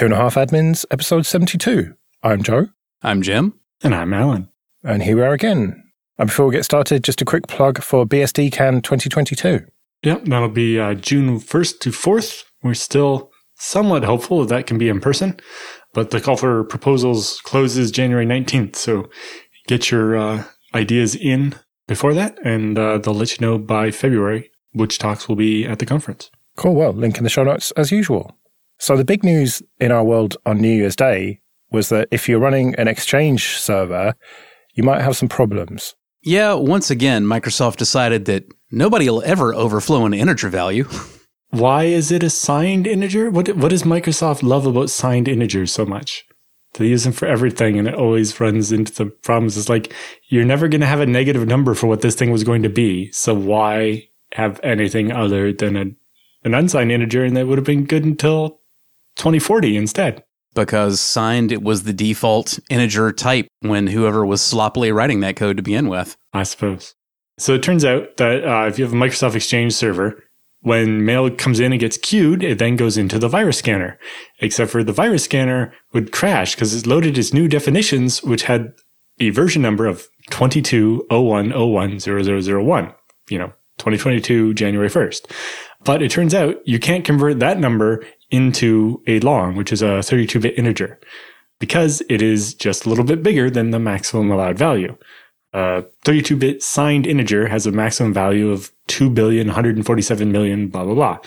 Two 0.00 0.06
and 0.06 0.14
a 0.14 0.16
Half 0.16 0.36
Admins, 0.36 0.86
episode 0.90 1.26
72. 1.26 1.94
I'm 2.22 2.42
Joe. 2.42 2.68
I'm 3.02 3.20
Jim. 3.20 3.60
And 3.82 3.94
I'm 3.94 4.14
Alan. 4.14 4.48
And 4.82 5.02
here 5.02 5.14
we 5.14 5.20
are 5.20 5.34
again. 5.34 5.92
And 6.16 6.28
before 6.28 6.46
we 6.46 6.54
get 6.54 6.64
started, 6.64 7.04
just 7.04 7.20
a 7.20 7.26
quick 7.26 7.46
plug 7.48 7.82
for 7.82 8.06
BSDCan 8.06 8.82
2022. 8.82 9.66
Yep, 10.02 10.24
that'll 10.24 10.48
be 10.48 10.80
uh, 10.80 10.94
June 10.94 11.38
1st 11.38 11.80
to 11.80 11.90
4th. 11.90 12.44
We're 12.62 12.72
still 12.72 13.30
somewhat 13.56 14.04
hopeful 14.04 14.40
that 14.40 14.48
that 14.48 14.66
can 14.66 14.78
be 14.78 14.88
in 14.88 15.02
person, 15.02 15.38
but 15.92 16.12
the 16.12 16.20
call 16.22 16.38
for 16.38 16.64
proposals 16.64 17.38
closes 17.42 17.90
January 17.90 18.24
19th. 18.24 18.76
So 18.76 19.10
get 19.66 19.90
your 19.90 20.16
uh, 20.16 20.44
ideas 20.74 21.14
in 21.14 21.56
before 21.86 22.14
that, 22.14 22.38
and 22.42 22.78
uh, 22.78 22.96
they'll 22.96 23.12
let 23.12 23.38
you 23.38 23.46
know 23.46 23.58
by 23.58 23.90
February 23.90 24.50
which 24.72 24.98
talks 24.98 25.28
will 25.28 25.36
be 25.36 25.66
at 25.66 25.78
the 25.78 25.84
conference. 25.84 26.30
Cool. 26.56 26.74
Well, 26.74 26.94
link 26.94 27.18
in 27.18 27.24
the 27.24 27.28
show 27.28 27.44
notes 27.44 27.70
as 27.72 27.92
usual. 27.92 28.38
So 28.80 28.96
the 28.96 29.04
big 29.04 29.22
news 29.22 29.62
in 29.78 29.92
our 29.92 30.02
world 30.02 30.38
on 30.46 30.58
New 30.58 30.74
Year's 30.74 30.96
Day 30.96 31.42
was 31.70 31.90
that 31.90 32.08
if 32.10 32.28
you're 32.28 32.38
running 32.38 32.74
an 32.76 32.88
Exchange 32.88 33.58
server, 33.58 34.14
you 34.72 34.82
might 34.82 35.02
have 35.02 35.18
some 35.18 35.28
problems. 35.28 35.94
Yeah, 36.22 36.54
once 36.54 36.90
again, 36.90 37.26
Microsoft 37.26 37.76
decided 37.76 38.24
that 38.24 38.44
nobody 38.70 39.08
will 39.08 39.22
ever 39.22 39.54
overflow 39.54 40.06
an 40.06 40.14
integer 40.14 40.48
value. 40.48 40.88
Why 41.50 41.84
is 41.84 42.10
it 42.10 42.22
a 42.22 42.30
signed 42.30 42.86
integer? 42.86 43.28
What 43.28 43.54
what 43.56 43.68
does 43.68 43.82
Microsoft 43.82 44.42
love 44.42 44.64
about 44.64 44.88
signed 44.88 45.28
integers 45.28 45.72
so 45.72 45.84
much? 45.84 46.24
They 46.74 46.86
use 46.86 47.04
them 47.04 47.12
for 47.12 47.26
everything 47.26 47.78
and 47.78 47.86
it 47.86 47.94
always 47.94 48.40
runs 48.40 48.72
into 48.72 48.92
the 48.94 49.06
problems. 49.10 49.58
It's 49.58 49.68
like 49.68 49.92
you're 50.28 50.44
never 50.44 50.68
going 50.68 50.80
to 50.80 50.86
have 50.86 51.00
a 51.00 51.06
negative 51.06 51.46
number 51.46 51.74
for 51.74 51.86
what 51.88 52.00
this 52.00 52.14
thing 52.14 52.30
was 52.30 52.44
going 52.44 52.62
to 52.62 52.68
be. 52.70 53.10
So 53.12 53.34
why 53.34 54.08
have 54.34 54.60
anything 54.62 55.12
other 55.12 55.52
than 55.52 55.76
a, 55.76 55.86
an 56.44 56.54
unsigned 56.54 56.92
integer? 56.92 57.24
And 57.24 57.36
that 57.36 57.48
would 57.48 57.58
have 57.58 57.66
been 57.66 57.84
good 57.84 58.04
until 58.04 58.59
2040 59.20 59.76
instead. 59.76 60.24
Because 60.54 61.00
signed, 61.00 61.52
it 61.52 61.62
was 61.62 61.84
the 61.84 61.92
default 61.92 62.58
integer 62.68 63.12
type 63.12 63.46
when 63.60 63.86
whoever 63.86 64.26
was 64.26 64.40
sloppily 64.40 64.90
writing 64.90 65.20
that 65.20 65.36
code 65.36 65.58
to 65.58 65.62
begin 65.62 65.88
with. 65.88 66.16
I 66.32 66.42
suppose. 66.42 66.96
So 67.38 67.54
it 67.54 67.62
turns 67.62 67.84
out 67.84 68.16
that 68.16 68.44
uh, 68.44 68.66
if 68.66 68.78
you 68.78 68.84
have 68.84 68.92
a 68.92 68.96
Microsoft 68.96 69.36
Exchange 69.36 69.72
server, 69.72 70.24
when 70.62 71.04
mail 71.04 71.30
comes 71.30 71.60
in 71.60 71.72
and 71.72 71.80
gets 71.80 71.96
queued, 71.96 72.42
it 72.42 72.58
then 72.58 72.74
goes 72.76 72.98
into 72.98 73.18
the 73.18 73.28
virus 73.28 73.58
scanner. 73.58 73.98
Except 74.40 74.70
for 74.70 74.84
the 74.84 74.92
virus 74.92 75.24
scanner 75.24 75.72
would 75.92 76.12
crash 76.12 76.54
because 76.54 76.74
it 76.74 76.86
loaded 76.86 77.16
its 77.16 77.32
new 77.32 77.48
definitions, 77.48 78.22
which 78.22 78.42
had 78.42 78.74
a 79.20 79.30
version 79.30 79.62
number 79.62 79.86
of 79.86 80.06
2201010001, 80.30 82.94
you 83.28 83.38
know, 83.38 83.52
2022, 83.78 84.52
January 84.54 84.88
1st. 84.88 85.30
But 85.84 86.02
it 86.02 86.10
turns 86.10 86.34
out 86.34 86.56
you 86.66 86.78
can't 86.78 87.04
convert 87.04 87.38
that 87.38 87.58
number 87.58 88.04
into 88.30 89.02
a 89.06 89.20
long, 89.20 89.56
which 89.56 89.72
is 89.72 89.80
a 89.82 90.02
32 90.02 90.40
bit 90.40 90.58
integer, 90.58 90.98
because 91.58 92.02
it 92.08 92.22
is 92.22 92.54
just 92.54 92.86
a 92.86 92.88
little 92.88 93.04
bit 93.04 93.22
bigger 93.22 93.50
than 93.50 93.70
the 93.70 93.78
maximum 93.78 94.30
allowed 94.30 94.56
value. 94.58 94.96
A 95.52 95.84
32 96.04 96.36
bit 96.36 96.62
signed 96.62 97.06
integer 97.06 97.48
has 97.48 97.66
a 97.66 97.72
maximum 97.72 98.12
value 98.12 98.50
of 98.50 98.70
2 98.86 99.10
billion, 99.10 99.48
147 99.48 100.30
million, 100.30 100.68
blah, 100.68 100.84
blah, 100.84 100.94
blah. 100.94 101.18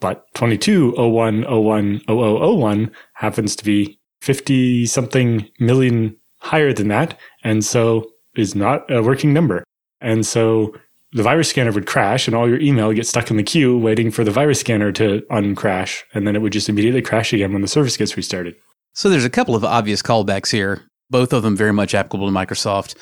But 0.00 0.32
2201010001 0.34 2.90
happens 3.14 3.56
to 3.56 3.64
be 3.64 3.98
50 4.20 4.86
something 4.86 5.48
million 5.58 6.16
higher 6.38 6.72
than 6.72 6.86
that. 6.88 7.18
And 7.42 7.64
so 7.64 8.08
is 8.36 8.54
not 8.54 8.88
a 8.90 9.02
working 9.02 9.32
number. 9.32 9.64
And 10.00 10.24
so 10.26 10.74
the 11.14 11.22
virus 11.22 11.48
scanner 11.48 11.70
would 11.70 11.86
crash 11.86 12.26
and 12.26 12.36
all 12.36 12.48
your 12.48 12.60
email 12.60 12.88
would 12.88 12.96
get 12.96 13.06
stuck 13.06 13.30
in 13.30 13.36
the 13.36 13.42
queue 13.42 13.78
waiting 13.78 14.10
for 14.10 14.24
the 14.24 14.32
virus 14.32 14.60
scanner 14.60 14.90
to 14.92 15.22
uncrash. 15.30 16.02
And 16.12 16.26
then 16.26 16.34
it 16.34 16.42
would 16.42 16.52
just 16.52 16.68
immediately 16.68 17.02
crash 17.02 17.32
again 17.32 17.52
when 17.52 17.62
the 17.62 17.68
service 17.68 17.96
gets 17.96 18.16
restarted. 18.16 18.56
So 18.94 19.08
there's 19.08 19.24
a 19.24 19.30
couple 19.30 19.54
of 19.54 19.64
obvious 19.64 20.02
callbacks 20.02 20.50
here, 20.50 20.82
both 21.10 21.32
of 21.32 21.44
them 21.44 21.56
very 21.56 21.72
much 21.72 21.94
applicable 21.94 22.26
to 22.26 22.34
Microsoft. 22.34 22.96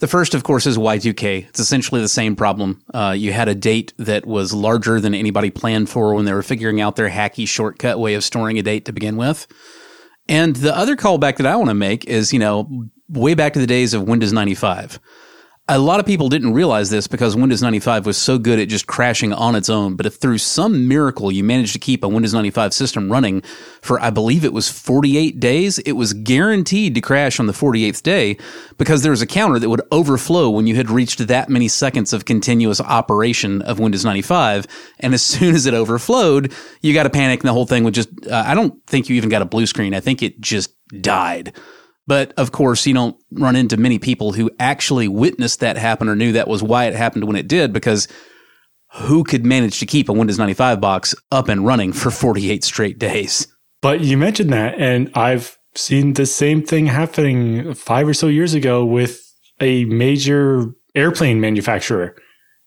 The 0.00 0.08
first, 0.08 0.34
of 0.34 0.42
course, 0.42 0.66
is 0.66 0.76
Y2K. 0.76 1.48
It's 1.48 1.60
essentially 1.60 2.00
the 2.00 2.08
same 2.08 2.34
problem. 2.34 2.82
Uh, 2.92 3.14
you 3.16 3.32
had 3.32 3.46
a 3.46 3.54
date 3.54 3.94
that 3.98 4.26
was 4.26 4.52
larger 4.52 4.98
than 4.98 5.14
anybody 5.14 5.50
planned 5.50 5.88
for 5.88 6.14
when 6.14 6.24
they 6.24 6.32
were 6.32 6.42
figuring 6.42 6.80
out 6.80 6.96
their 6.96 7.10
hacky 7.10 7.46
shortcut 7.46 8.00
way 8.00 8.14
of 8.14 8.24
storing 8.24 8.58
a 8.58 8.62
date 8.62 8.86
to 8.86 8.92
begin 8.92 9.16
with. 9.16 9.46
And 10.28 10.56
the 10.56 10.76
other 10.76 10.96
callback 10.96 11.36
that 11.36 11.46
I 11.46 11.54
want 11.54 11.70
to 11.70 11.74
make 11.74 12.04
is, 12.06 12.32
you 12.32 12.40
know, 12.40 12.88
way 13.08 13.34
back 13.34 13.52
to 13.52 13.60
the 13.60 13.66
days 13.68 13.94
of 13.94 14.02
Windows 14.02 14.32
95 14.32 14.98
a 15.68 15.78
lot 15.78 16.00
of 16.00 16.06
people 16.06 16.28
didn't 16.28 16.54
realize 16.54 16.90
this 16.90 17.06
because 17.06 17.36
Windows 17.36 17.62
95 17.62 18.04
was 18.04 18.18
so 18.18 18.36
good 18.36 18.58
at 18.58 18.68
just 18.68 18.88
crashing 18.88 19.32
on 19.32 19.54
its 19.54 19.70
own. 19.70 19.94
But 19.94 20.06
if 20.06 20.16
through 20.16 20.38
some 20.38 20.88
miracle 20.88 21.30
you 21.30 21.44
managed 21.44 21.72
to 21.74 21.78
keep 21.78 22.02
a 22.02 22.08
Windows 22.08 22.34
95 22.34 22.74
system 22.74 23.12
running 23.12 23.42
for, 23.80 24.00
I 24.00 24.10
believe 24.10 24.44
it 24.44 24.52
was 24.52 24.68
48 24.68 25.38
days, 25.38 25.78
it 25.78 25.92
was 25.92 26.14
guaranteed 26.14 26.96
to 26.96 27.00
crash 27.00 27.38
on 27.38 27.46
the 27.46 27.52
48th 27.52 28.02
day 28.02 28.36
because 28.76 29.02
there 29.02 29.12
was 29.12 29.22
a 29.22 29.26
counter 29.26 29.60
that 29.60 29.70
would 29.70 29.82
overflow 29.92 30.50
when 30.50 30.66
you 30.66 30.74
had 30.74 30.90
reached 30.90 31.24
that 31.28 31.48
many 31.48 31.68
seconds 31.68 32.12
of 32.12 32.24
continuous 32.24 32.80
operation 32.80 33.62
of 33.62 33.78
Windows 33.78 34.04
95. 34.04 34.66
And 34.98 35.14
as 35.14 35.22
soon 35.22 35.54
as 35.54 35.66
it 35.66 35.74
overflowed, 35.74 36.52
you 36.80 36.92
got 36.92 37.04
to 37.04 37.10
panic 37.10 37.40
and 37.40 37.48
the 37.48 37.52
whole 37.52 37.66
thing 37.66 37.84
would 37.84 37.94
just, 37.94 38.08
uh, 38.26 38.42
I 38.44 38.54
don't 38.54 38.84
think 38.88 39.08
you 39.08 39.14
even 39.14 39.30
got 39.30 39.42
a 39.42 39.46
blue 39.46 39.66
screen. 39.66 39.94
I 39.94 40.00
think 40.00 40.24
it 40.24 40.40
just 40.40 40.74
died. 41.00 41.54
But 42.06 42.32
of 42.36 42.52
course, 42.52 42.86
you 42.86 42.94
don't 42.94 43.16
run 43.30 43.56
into 43.56 43.76
many 43.76 43.98
people 43.98 44.32
who 44.32 44.50
actually 44.58 45.08
witnessed 45.08 45.60
that 45.60 45.76
happen 45.76 46.08
or 46.08 46.16
knew 46.16 46.32
that 46.32 46.48
was 46.48 46.62
why 46.62 46.86
it 46.86 46.94
happened 46.94 47.24
when 47.24 47.36
it 47.36 47.48
did, 47.48 47.72
because 47.72 48.08
who 48.94 49.24
could 49.24 49.46
manage 49.46 49.78
to 49.78 49.86
keep 49.86 50.08
a 50.08 50.12
Windows 50.12 50.38
95 50.38 50.80
box 50.80 51.14
up 51.30 51.48
and 51.48 51.64
running 51.64 51.92
for 51.92 52.10
48 52.12 52.64
straight 52.64 52.98
days? 52.98 53.46
But 53.80 54.00
you 54.00 54.16
mentioned 54.16 54.52
that, 54.52 54.78
and 54.78 55.10
I've 55.14 55.58
seen 55.74 56.14
the 56.14 56.26
same 56.26 56.62
thing 56.62 56.86
happening 56.86 57.74
five 57.74 58.06
or 58.06 58.14
so 58.14 58.28
years 58.28 58.54
ago 58.54 58.84
with 58.84 59.20
a 59.60 59.84
major 59.86 60.66
airplane 60.94 61.40
manufacturer. 61.40 62.16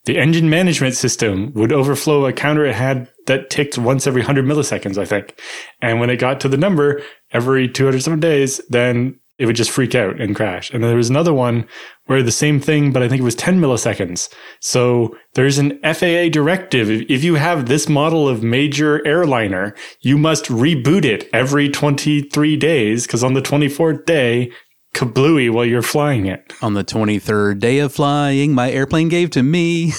The 0.05 0.17
engine 0.17 0.49
management 0.49 0.95
system 0.95 1.51
would 1.53 1.71
overflow 1.71 2.25
a 2.25 2.33
counter 2.33 2.65
it 2.65 2.75
had 2.75 3.09
that 3.25 3.49
ticked 3.49 3.77
once 3.77 4.05
every 4.05 4.21
100 4.21 4.45
milliseconds, 4.45 4.97
I 4.97 5.05
think. 5.05 5.39
And 5.81 5.99
when 5.99 6.09
it 6.09 6.17
got 6.17 6.39
to 6.41 6.49
the 6.49 6.57
number 6.57 7.01
every 7.31 7.67
207 7.67 8.19
days, 8.19 8.61
then 8.69 9.19
it 9.37 9.45
would 9.45 9.55
just 9.55 9.71
freak 9.71 9.95
out 9.95 10.19
and 10.19 10.35
crash. 10.35 10.71
And 10.71 10.81
then 10.81 10.89
there 10.89 10.97
was 10.97 11.09
another 11.09 11.33
one 11.33 11.67
where 12.05 12.23
the 12.23 12.31
same 12.31 12.59
thing, 12.59 12.91
but 12.91 13.03
I 13.03 13.09
think 13.09 13.19
it 13.19 13.25
was 13.25 13.35
10 13.35 13.59
milliseconds. 13.59 14.29
So 14.61 15.15
there's 15.33 15.57
an 15.57 15.79
FAA 15.81 16.29
directive. 16.29 16.89
If 17.09 17.23
you 17.23 17.35
have 17.35 17.65
this 17.65 17.89
model 17.89 18.29
of 18.29 18.43
major 18.43 19.05
airliner, 19.05 19.75
you 20.01 20.17
must 20.17 20.45
reboot 20.45 21.03
it 21.03 21.29
every 21.33 21.69
23 21.69 22.55
days 22.55 23.05
because 23.05 23.23
on 23.23 23.33
the 23.33 23.41
24th 23.41 24.05
day, 24.05 24.51
kablooey 24.95 25.51
while 25.51 25.65
you're 25.65 25.81
flying 25.81 26.25
it. 26.25 26.53
On 26.61 26.73
the 26.73 26.83
23rd 26.83 27.59
day 27.59 27.79
of 27.79 27.93
flying, 27.93 28.53
my 28.53 28.71
airplane 28.71 29.09
gave 29.09 29.29
to 29.31 29.43
me. 29.43 29.91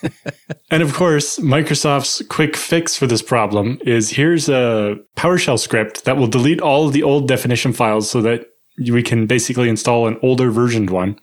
and 0.70 0.82
of 0.82 0.94
course, 0.94 1.40
Microsoft's 1.40 2.22
quick 2.28 2.56
fix 2.56 2.96
for 2.96 3.08
this 3.08 3.22
problem 3.22 3.80
is 3.84 4.10
here's 4.10 4.48
a 4.48 4.96
PowerShell 5.16 5.58
script 5.58 6.04
that 6.04 6.16
will 6.16 6.28
delete 6.28 6.60
all 6.60 6.86
of 6.86 6.92
the 6.92 7.02
old 7.02 7.26
definition 7.26 7.72
files 7.72 8.08
so 8.08 8.22
that 8.22 8.46
we 8.78 9.02
can 9.02 9.26
basically 9.26 9.68
install 9.68 10.06
an 10.06 10.18
older 10.22 10.50
versioned 10.50 10.90
one. 10.90 11.18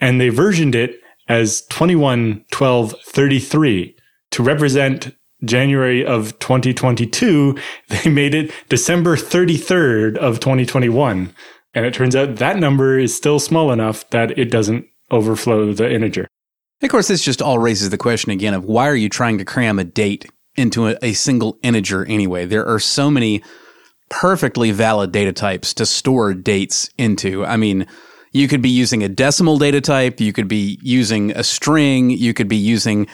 And 0.00 0.20
they 0.20 0.28
versioned 0.28 0.74
it 0.74 1.00
as 1.28 1.62
211233 1.66 3.96
to 4.30 4.42
represent 4.42 5.14
January 5.44 6.04
of 6.04 6.38
2022. 6.38 7.56
They 7.88 8.10
made 8.10 8.34
it 8.34 8.52
December 8.68 9.16
33rd 9.16 10.16
of 10.16 10.40
2021. 10.40 11.34
And 11.74 11.84
it 11.84 11.94
turns 11.94 12.16
out 12.16 12.36
that 12.36 12.58
number 12.58 12.98
is 12.98 13.14
still 13.14 13.38
small 13.38 13.70
enough 13.70 14.08
that 14.10 14.38
it 14.38 14.50
doesn't 14.50 14.86
overflow 15.10 15.72
the 15.72 15.92
integer. 15.92 16.26
Of 16.82 16.90
course, 16.90 17.08
this 17.08 17.22
just 17.22 17.42
all 17.42 17.58
raises 17.58 17.90
the 17.90 17.98
question 17.98 18.32
again 18.32 18.54
of 18.54 18.64
why 18.64 18.88
are 18.88 18.96
you 18.96 19.08
trying 19.08 19.38
to 19.38 19.44
cram 19.44 19.78
a 19.78 19.84
date 19.84 20.26
into 20.56 20.88
a, 20.88 20.96
a 21.02 21.12
single 21.12 21.58
integer 21.62 22.04
anyway? 22.06 22.46
There 22.46 22.66
are 22.66 22.78
so 22.78 23.10
many 23.10 23.42
perfectly 24.08 24.70
valid 24.70 25.12
data 25.12 25.32
types 25.32 25.74
to 25.74 25.86
store 25.86 26.34
dates 26.34 26.90
into. 26.98 27.44
I 27.44 27.56
mean, 27.56 27.86
you 28.32 28.48
could 28.48 28.62
be 28.62 28.70
using 28.70 29.02
a 29.02 29.08
decimal 29.08 29.58
data 29.58 29.80
type, 29.80 30.20
you 30.20 30.32
could 30.32 30.48
be 30.48 30.78
using 30.82 31.30
a 31.32 31.42
string, 31.42 32.10
you 32.10 32.34
could 32.34 32.48
be 32.48 32.56
using, 32.56 33.06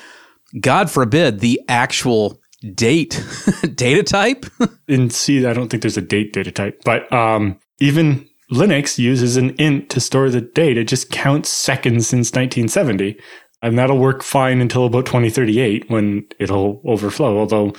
God 0.60 0.90
forbid, 0.90 1.40
the 1.40 1.60
actual 1.68 2.40
date 2.74 3.24
data 3.74 4.02
type. 4.02 4.46
and 4.88 5.12
see, 5.12 5.46
I 5.46 5.52
don't 5.52 5.68
think 5.68 5.82
there's 5.82 5.96
a 5.96 6.02
date 6.02 6.32
data 6.32 6.50
type, 6.50 6.82
but 6.84 7.10
um, 7.12 7.58
even 7.80 8.28
Linux 8.52 8.98
uses 8.98 9.36
an 9.36 9.50
int 9.58 9.88
to 9.90 10.00
store 10.00 10.28
the 10.28 10.42
date. 10.42 10.76
It 10.76 10.84
just 10.84 11.10
counts 11.10 11.48
seconds 11.48 12.06
since 12.06 12.30
1970. 12.30 13.18
And 13.62 13.78
that'll 13.78 13.98
work 13.98 14.22
fine 14.22 14.60
until 14.60 14.86
about 14.86 15.06
2038 15.06 15.88
when 15.88 16.26
it'll 16.38 16.82
overflow. 16.84 17.38
Although 17.38 17.72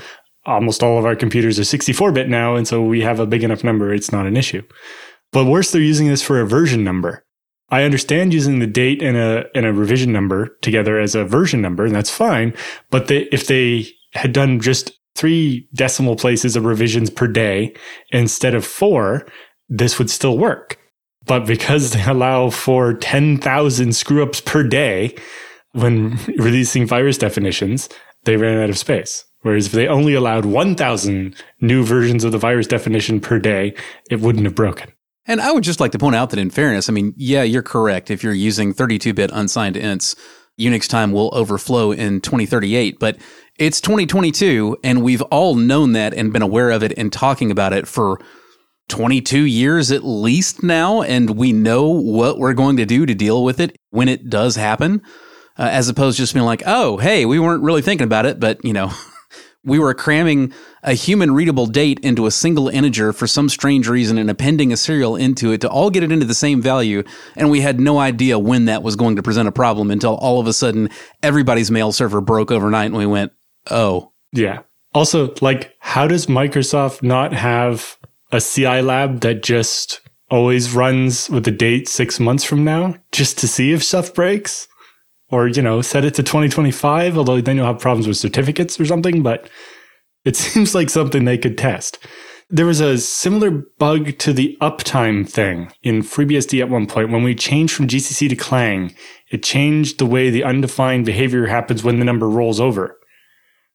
almost 0.46 0.84
all 0.84 0.98
of 0.98 1.06
our 1.06 1.16
computers 1.16 1.60
are 1.60 1.64
64 1.64 2.12
bit 2.12 2.30
now. 2.30 2.56
And 2.56 2.68
so 2.68 2.82
we 2.84 3.02
have 3.02 3.20
a 3.20 3.26
big 3.26 3.44
enough 3.44 3.64
number. 3.64 3.94
It's 3.94 4.12
not 4.12 4.26
an 4.26 4.38
issue. 4.38 4.62
But 5.32 5.46
worse, 5.46 5.72
they're 5.72 5.82
using 5.82 6.08
this 6.08 6.22
for 6.22 6.40
a 6.40 6.46
version 6.46 6.84
number. 6.84 7.26
I 7.70 7.84
understand 7.84 8.34
using 8.34 8.60
the 8.60 8.68
date 8.68 9.02
and 9.02 9.18
a, 9.18 9.46
and 9.56 9.66
a 9.66 9.74
revision 9.74 10.12
number 10.12 10.58
together 10.62 11.00
as 11.00 11.16
a 11.16 11.26
version 11.26 11.62
number, 11.62 11.86
and 11.86 11.96
that's 11.96 12.10
fine. 12.10 12.54
But 12.92 13.08
they, 13.08 13.24
if 13.32 13.48
they 13.48 13.88
had 14.14 14.32
done 14.32 14.60
just 14.60 14.92
three 15.16 15.68
decimal 15.74 16.16
places 16.16 16.56
of 16.56 16.66
revisions 16.66 17.10
per 17.10 17.28
day 17.28 17.74
instead 18.12 18.54
of 18.54 18.66
four, 18.66 19.26
this 19.70 19.98
would 19.98 20.10
still 20.10 20.38
work. 20.38 20.78
But 21.26 21.48
because 21.48 21.92
they 21.92 22.04
allow 22.04 22.50
for 22.50 22.94
10,000 22.94 23.96
screw 23.96 24.24
ups 24.24 24.42
per 24.42 24.64
day 24.64 25.16
when 25.72 26.18
releasing 26.38 26.86
virus 26.86 27.18
definitions, 27.18 27.90
they 28.26 28.38
ran 28.38 28.62
out 28.62 28.70
of 28.70 28.78
space. 28.78 29.26
Whereas 29.44 29.68
if 29.68 29.72
they 29.74 29.88
only 29.88 30.14
allowed 30.14 30.46
1,000 30.46 31.36
new 31.62 31.84
versions 31.84 32.24
of 32.24 32.32
the 32.32 32.38
virus 32.38 32.68
definition 32.68 33.20
per 33.22 33.40
day, 33.40 33.76
it 34.10 34.20
wouldn't 34.20 34.46
have 34.46 34.56
broken. 34.56 34.92
And 35.26 35.40
I 35.40 35.52
would 35.52 35.64
just 35.64 35.80
like 35.80 35.92
to 35.92 36.00
point 36.00 36.16
out 36.16 36.32
that 36.32 36.40
in 36.40 36.50
fairness, 36.50 36.90
I 36.90 36.94
mean, 36.94 37.14
yeah, 37.16 37.44
you're 37.44 37.64
correct. 37.64 38.12
If 38.12 38.24
you're 38.24 38.34
using 38.34 38.74
32 38.74 39.14
bit 39.14 39.32
unsigned 39.34 39.76
ints, 39.76 40.16
Unix 40.60 40.88
time 40.88 41.12
will 41.12 41.30
overflow 41.34 41.92
in 41.92 42.22
2038, 42.22 43.00
but 43.00 43.18
it's 43.58 43.82
2022 43.82 44.78
and 44.84 45.02
we've 45.02 45.22
all 45.24 45.56
known 45.56 45.94
that 45.94 46.14
and 46.14 46.34
been 46.34 46.42
aware 46.42 46.72
of 46.72 46.84
it 46.84 46.94
and 46.98 47.12
talking 47.12 47.52
about 47.52 47.74
it 47.74 47.88
for 47.88 48.20
22 48.90 49.44
years 49.44 49.92
at 49.92 50.04
least 50.04 50.62
now. 50.62 51.02
And 51.02 51.32
we 51.32 51.54
know 51.54 51.88
what 51.88 52.38
we're 52.38 52.54
going 52.54 52.78
to 52.78 52.86
do 52.86 53.06
to 53.06 53.16
deal 53.16 53.44
with 53.44 53.60
it 53.60 53.76
when 53.90 54.10
it 54.10 54.30
does 54.30 54.56
happen, 54.56 55.02
uh, 55.58 55.70
as 55.72 55.90
opposed 55.90 56.18
to 56.18 56.24
just 56.24 56.34
being 56.34 56.46
like, 56.46 56.64
oh, 56.66 56.98
hey, 56.98 57.26
we 57.26 57.40
weren't 57.40 57.64
really 57.64 57.82
thinking 57.82 58.06
about 58.06 58.26
it, 58.26 58.40
but 58.40 58.64
you 58.64 58.74
know, 58.74 58.92
we 59.66 59.80
were 59.80 59.94
cramming 59.94 60.52
a 60.84 60.94
human 60.94 61.34
readable 61.34 61.66
date 61.66 62.00
into 62.00 62.26
a 62.26 62.32
single 62.32 62.68
integer 62.68 63.14
for 63.14 63.28
some 63.28 63.48
strange 63.48 63.88
reason 63.88 64.18
and 64.18 64.30
appending 64.30 64.74
a 64.74 64.78
serial 64.78 65.16
into 65.16 65.52
it 65.52 65.62
to 65.62 65.70
all 65.70 65.90
get 65.90 66.04
it 66.04 66.12
into 66.12 66.26
the 66.26 66.34
same 66.34 66.62
value. 66.62 67.04
And 67.36 67.50
we 67.50 67.62
had 67.62 67.80
no 67.80 68.00
idea 68.00 68.38
when 68.38 68.66
that 68.66 68.84
was 68.84 68.96
going 68.96 69.16
to 69.16 69.24
present 69.24 69.48
a 69.48 69.54
problem 69.54 69.90
until 69.90 70.16
all 70.16 70.40
of 70.40 70.48
a 70.48 70.54
sudden 70.54 70.90
everybody's 71.22 71.72
mail 71.72 71.92
server 71.92 72.20
broke 72.20 72.52
overnight 72.52 72.88
and 72.88 72.98
we 72.98 73.06
went, 73.06 73.32
oh. 73.72 74.12
Yeah. 74.34 74.64
Also, 74.94 75.34
like, 75.42 75.74
how 75.80 76.08
does 76.08 76.28
Microsoft 76.28 77.02
not 77.02 77.34
have 77.34 77.98
a 78.32 78.42
CI 78.42 78.82
lab 78.82 79.22
that 79.22 79.44
just 79.44 80.02
always 80.30 80.74
runs 80.74 81.30
with 81.30 81.46
the 81.46 81.52
date 81.52 81.88
six 81.88 82.20
months 82.20 82.44
from 82.44 82.64
now 82.64 82.96
just 83.12 83.38
to 83.40 83.48
see 83.48 83.72
if 83.72 83.84
stuff 83.84 84.14
breaks? 84.14 84.68
Or, 85.34 85.48
you 85.48 85.64
know, 85.64 85.82
set 85.82 86.06
it 86.06 86.14
to 86.14 86.22
2025, 86.22 87.18
although 87.18 87.42
then 87.42 87.56
you'll 87.56 87.66
have 87.66 87.80
problems 87.80 88.08
with 88.08 88.18
certificates 88.18 88.80
or 88.80 88.86
something. 88.86 89.24
But 89.24 89.50
it 90.26 90.36
seems 90.44 90.76
like 90.76 90.92
something 90.92 91.26
they 91.26 91.40
could 91.40 91.58
test. 91.58 91.98
There 92.52 92.68
was 92.68 92.82
a 92.82 93.00
similar 93.00 93.64
bug 93.80 94.20
to 94.20 94.32
the 94.32 94.56
uptime 94.62 95.28
thing 95.28 95.72
in 95.82 96.04
FreeBSD 96.04 96.62
at 96.62 96.70
one 96.70 96.86
point. 96.86 97.10
When 97.10 97.24
we 97.24 97.34
changed 97.34 97.74
from 97.74 97.88
GCC 97.88 98.30
to 98.30 98.36
Clang, 98.36 98.94
it 99.32 99.42
changed 99.42 99.98
the 99.98 100.06
way 100.06 100.30
the 100.30 100.44
undefined 100.44 101.08
behavior 101.08 101.48
happens 101.48 101.84
when 101.84 101.98
the 101.98 102.06
number 102.06 102.30
rolls 102.30 102.60
over. 102.60 103.00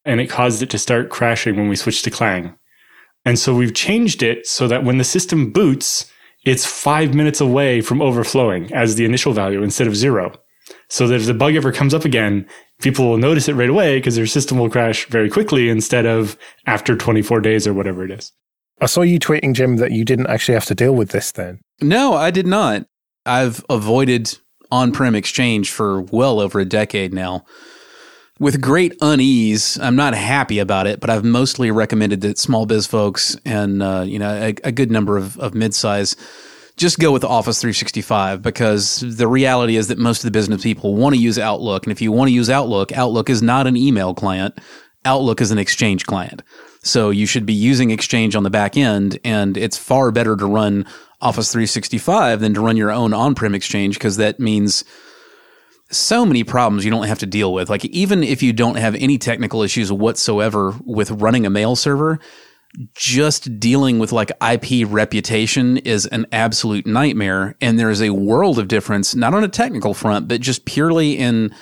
And 0.04 0.20
it 0.20 0.30
caused 0.30 0.62
it 0.62 0.70
to 0.70 0.78
start 0.78 1.10
crashing 1.10 1.56
when 1.56 1.68
we 1.68 1.74
switched 1.74 2.04
to 2.04 2.10
Clang. 2.12 2.56
And 3.24 3.36
so 3.36 3.52
we've 3.52 3.74
changed 3.74 4.22
it 4.22 4.46
so 4.46 4.68
that 4.68 4.84
when 4.84 4.98
the 4.98 5.04
system 5.04 5.50
boots, 5.50 6.08
it's 6.44 6.64
five 6.64 7.14
minutes 7.14 7.40
away 7.40 7.80
from 7.80 8.00
overflowing 8.00 8.72
as 8.72 8.94
the 8.94 9.04
initial 9.04 9.32
value 9.32 9.64
instead 9.64 9.88
of 9.88 9.96
zero. 9.96 10.32
So 10.90 11.06
that 11.06 11.16
if 11.16 11.26
the 11.26 11.34
bug 11.34 11.54
ever 11.54 11.70
comes 11.70 11.92
up 11.92 12.04
again, 12.04 12.46
people 12.80 13.08
will 13.08 13.18
notice 13.18 13.48
it 13.48 13.54
right 13.54 13.68
away 13.68 13.98
because 13.98 14.16
their 14.16 14.26
system 14.26 14.58
will 14.58 14.70
crash 14.70 15.06
very 15.06 15.28
quickly 15.28 15.68
instead 15.68 16.06
of 16.06 16.38
after 16.66 16.96
24 16.96 17.40
days 17.40 17.66
or 17.66 17.74
whatever 17.74 18.04
it 18.04 18.10
is. 18.10 18.32
I 18.80 18.86
saw 18.86 19.02
you 19.02 19.18
tweeting, 19.18 19.54
Jim, 19.54 19.76
that 19.76 19.92
you 19.92 20.04
didn't 20.04 20.28
actually 20.28 20.54
have 20.54 20.64
to 20.66 20.74
deal 20.74 20.94
with 20.94 21.10
this 21.10 21.32
then. 21.32 21.60
No, 21.80 22.14
I 22.14 22.30
did 22.30 22.46
not. 22.46 22.86
I've 23.26 23.64
avoided 23.68 24.38
on 24.70 24.92
prem 24.92 25.14
exchange 25.14 25.70
for 25.70 26.02
well 26.02 26.40
over 26.40 26.60
a 26.60 26.64
decade 26.64 27.12
now. 27.12 27.44
With 28.38 28.60
great 28.60 28.94
unease, 29.00 29.78
I'm 29.80 29.96
not 29.96 30.14
happy 30.14 30.60
about 30.60 30.86
it, 30.86 31.00
but 31.00 31.10
I've 31.10 31.24
mostly 31.24 31.72
recommended 31.72 32.20
that 32.20 32.38
small 32.38 32.66
biz 32.66 32.86
folks 32.86 33.36
and 33.44 33.82
uh, 33.82 34.04
you 34.06 34.18
know 34.18 34.30
a, 34.30 34.54
a, 34.62 34.70
good 34.70 34.92
number 34.92 35.16
of, 35.16 35.36
of 35.40 35.54
mid-size 35.54 36.14
just 36.78 36.98
go 36.98 37.12
with 37.12 37.24
Office 37.24 37.60
365 37.60 38.40
because 38.40 39.00
the 39.00 39.28
reality 39.28 39.76
is 39.76 39.88
that 39.88 39.98
most 39.98 40.18
of 40.20 40.24
the 40.24 40.30
business 40.30 40.62
people 40.62 40.94
want 40.94 41.14
to 41.14 41.20
use 41.20 41.38
Outlook. 41.38 41.84
And 41.84 41.92
if 41.92 42.00
you 42.00 42.12
want 42.12 42.28
to 42.28 42.32
use 42.32 42.48
Outlook, 42.48 42.92
Outlook 42.92 43.28
is 43.28 43.42
not 43.42 43.66
an 43.66 43.76
email 43.76 44.14
client. 44.14 44.58
Outlook 45.04 45.40
is 45.40 45.50
an 45.50 45.58
Exchange 45.58 46.06
client. 46.06 46.42
So 46.82 47.10
you 47.10 47.26
should 47.26 47.44
be 47.44 47.52
using 47.52 47.90
Exchange 47.90 48.36
on 48.36 48.44
the 48.44 48.50
back 48.50 48.76
end. 48.76 49.18
And 49.24 49.56
it's 49.56 49.76
far 49.76 50.10
better 50.12 50.36
to 50.36 50.46
run 50.46 50.86
Office 51.20 51.50
365 51.50 52.40
than 52.40 52.54
to 52.54 52.60
run 52.60 52.76
your 52.76 52.92
own 52.92 53.12
on 53.12 53.34
prem 53.34 53.54
Exchange 53.54 53.96
because 53.96 54.16
that 54.16 54.38
means 54.38 54.84
so 55.90 56.24
many 56.24 56.44
problems 56.44 56.84
you 56.84 56.90
don't 56.90 57.06
have 57.06 57.18
to 57.18 57.26
deal 57.26 57.52
with. 57.52 57.68
Like, 57.68 57.84
even 57.86 58.22
if 58.22 58.42
you 58.42 58.52
don't 58.52 58.76
have 58.76 58.94
any 58.94 59.18
technical 59.18 59.62
issues 59.62 59.90
whatsoever 59.90 60.74
with 60.84 61.10
running 61.10 61.44
a 61.44 61.50
mail 61.50 61.76
server, 61.76 62.20
just 62.94 63.58
dealing 63.58 63.98
with 63.98 64.12
like 64.12 64.30
IP 64.42 64.86
reputation 64.86 65.78
is 65.78 66.06
an 66.06 66.26
absolute 66.32 66.86
nightmare. 66.86 67.56
And 67.60 67.78
there 67.78 67.90
is 67.90 68.02
a 68.02 68.10
world 68.10 68.58
of 68.58 68.68
difference, 68.68 69.14
not 69.14 69.34
on 69.34 69.44
a 69.44 69.48
technical 69.48 69.94
front, 69.94 70.28
but 70.28 70.40
just 70.40 70.64
purely 70.64 71.16
in 71.16 71.54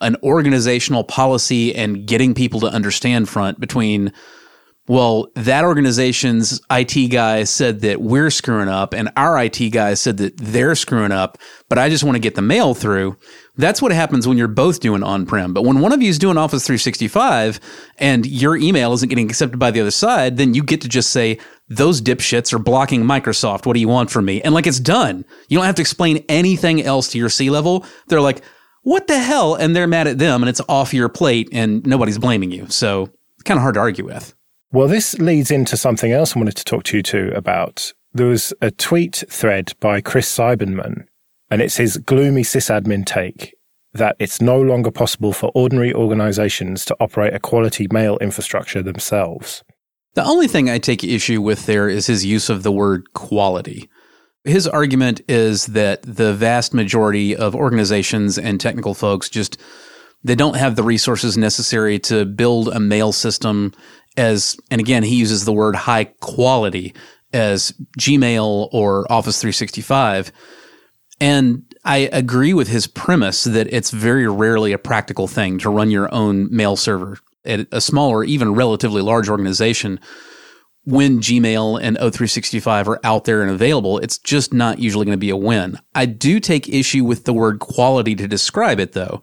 an 0.00 0.16
organizational 0.22 1.04
policy 1.04 1.74
and 1.74 2.06
getting 2.06 2.34
people 2.34 2.60
to 2.60 2.66
understand 2.66 3.28
front 3.28 3.60
between 3.60 4.12
well, 4.88 5.28
that 5.36 5.64
organization's 5.64 6.60
IT 6.68 7.08
guy 7.08 7.44
said 7.44 7.80
that 7.80 8.00
we're 8.00 8.30
screwing 8.30 8.68
up, 8.68 8.94
and 8.94 9.10
our 9.16 9.40
IT 9.44 9.70
guy 9.70 9.94
said 9.94 10.16
that 10.16 10.36
they're 10.36 10.74
screwing 10.74 11.12
up, 11.12 11.38
but 11.68 11.78
I 11.78 11.88
just 11.88 12.02
want 12.02 12.16
to 12.16 12.20
get 12.20 12.34
the 12.34 12.42
mail 12.42 12.74
through. 12.74 13.16
That's 13.56 13.80
what 13.80 13.92
happens 13.92 14.26
when 14.26 14.38
you're 14.38 14.48
both 14.48 14.80
doing 14.80 15.04
on 15.04 15.24
prem. 15.24 15.54
But 15.54 15.62
when 15.62 15.80
one 15.80 15.92
of 15.92 16.02
you 16.02 16.08
is 16.08 16.18
doing 16.18 16.36
Office 16.36 16.66
365 16.66 17.60
and 17.98 18.26
your 18.26 18.56
email 18.56 18.92
isn't 18.92 19.08
getting 19.08 19.28
accepted 19.28 19.58
by 19.58 19.70
the 19.70 19.80
other 19.80 19.90
side, 19.90 20.36
then 20.36 20.54
you 20.54 20.64
get 20.64 20.80
to 20.80 20.88
just 20.88 21.10
say, 21.10 21.38
those 21.68 22.02
dipshits 22.02 22.52
are 22.52 22.58
blocking 22.58 23.04
Microsoft. 23.04 23.66
What 23.66 23.74
do 23.74 23.80
you 23.80 23.88
want 23.88 24.10
from 24.10 24.24
me? 24.24 24.42
And 24.42 24.52
like 24.52 24.66
it's 24.66 24.80
done. 24.80 25.24
You 25.48 25.58
don't 25.58 25.66
have 25.66 25.76
to 25.76 25.82
explain 25.82 26.24
anything 26.28 26.82
else 26.82 27.08
to 27.08 27.18
your 27.18 27.28
C 27.28 27.50
level. 27.50 27.84
They're 28.08 28.20
like, 28.20 28.42
what 28.82 29.06
the 29.06 29.18
hell? 29.18 29.54
And 29.54 29.76
they're 29.76 29.86
mad 29.86 30.08
at 30.08 30.18
them 30.18 30.42
and 30.42 30.50
it's 30.50 30.60
off 30.68 30.92
your 30.92 31.08
plate 31.08 31.48
and 31.52 31.86
nobody's 31.86 32.18
blaming 32.18 32.50
you. 32.50 32.66
So 32.68 33.10
kind 33.44 33.58
of 33.58 33.62
hard 33.62 33.74
to 33.74 33.80
argue 33.80 34.04
with. 34.04 34.34
Well, 34.72 34.88
this 34.88 35.18
leads 35.18 35.50
into 35.50 35.76
something 35.76 36.12
else 36.12 36.34
I 36.34 36.38
wanted 36.38 36.56
to 36.56 36.64
talk 36.64 36.84
to 36.84 36.96
you 36.96 37.02
too 37.02 37.30
about. 37.34 37.92
There 38.14 38.26
was 38.26 38.54
a 38.62 38.70
tweet 38.70 39.22
thread 39.28 39.72
by 39.80 40.00
Chris 40.00 40.34
Siebenmann, 40.34 41.04
and 41.50 41.60
it's 41.60 41.76
his 41.76 41.98
gloomy 41.98 42.42
sysadmin 42.42 43.04
take 43.04 43.54
that 43.92 44.16
it's 44.18 44.40
no 44.40 44.58
longer 44.58 44.90
possible 44.90 45.34
for 45.34 45.52
ordinary 45.54 45.92
organizations 45.92 46.86
to 46.86 46.96
operate 46.98 47.34
a 47.34 47.38
quality 47.38 47.86
mail 47.92 48.16
infrastructure 48.22 48.82
themselves. 48.82 49.62
The 50.14 50.24
only 50.24 50.48
thing 50.48 50.70
I 50.70 50.78
take 50.78 51.04
issue 51.04 51.42
with 51.42 51.66
there 51.66 51.90
is 51.90 52.06
his 52.06 52.24
use 52.24 52.48
of 52.48 52.62
the 52.62 52.72
word 52.72 53.12
quality. 53.12 53.90
His 54.44 54.66
argument 54.66 55.20
is 55.28 55.66
that 55.66 56.00
the 56.02 56.32
vast 56.32 56.72
majority 56.72 57.36
of 57.36 57.54
organizations 57.54 58.38
and 58.38 58.58
technical 58.58 58.94
folks 58.94 59.28
just 59.28 59.58
they 60.24 60.34
don't 60.34 60.56
have 60.56 60.76
the 60.76 60.84
resources 60.84 61.36
necessary 61.36 61.98
to 61.98 62.24
build 62.24 62.68
a 62.68 62.78
mail 62.78 63.12
system 63.12 63.72
as, 64.16 64.56
and 64.70 64.80
again, 64.80 65.02
he 65.02 65.16
uses 65.16 65.44
the 65.44 65.52
word 65.52 65.74
high 65.74 66.04
quality 66.04 66.94
as 67.32 67.72
Gmail 67.98 68.68
or 68.72 69.10
Office 69.10 69.40
365. 69.40 70.32
And 71.20 71.64
I 71.84 72.10
agree 72.12 72.52
with 72.54 72.68
his 72.68 72.86
premise 72.86 73.44
that 73.44 73.72
it's 73.72 73.90
very 73.90 74.28
rarely 74.28 74.72
a 74.72 74.78
practical 74.78 75.26
thing 75.28 75.58
to 75.58 75.70
run 75.70 75.90
your 75.90 76.12
own 76.12 76.54
mail 76.54 76.76
server 76.76 77.18
at 77.44 77.66
a 77.72 77.80
small 77.80 78.10
or 78.10 78.24
even 78.24 78.54
relatively 78.54 79.02
large 79.02 79.28
organization. 79.28 79.98
When 80.84 81.20
Gmail 81.20 81.80
and 81.80 81.96
O365 81.98 82.88
are 82.88 83.00
out 83.04 83.24
there 83.24 83.40
and 83.42 83.52
available, 83.52 83.98
it's 83.98 84.18
just 84.18 84.52
not 84.52 84.80
usually 84.80 85.06
going 85.06 85.16
to 85.16 85.20
be 85.20 85.30
a 85.30 85.36
win. 85.36 85.78
I 85.94 86.06
do 86.06 86.40
take 86.40 86.68
issue 86.68 87.04
with 87.04 87.24
the 87.24 87.32
word 87.32 87.60
quality 87.60 88.16
to 88.16 88.26
describe 88.26 88.80
it, 88.80 88.92
though. 88.92 89.22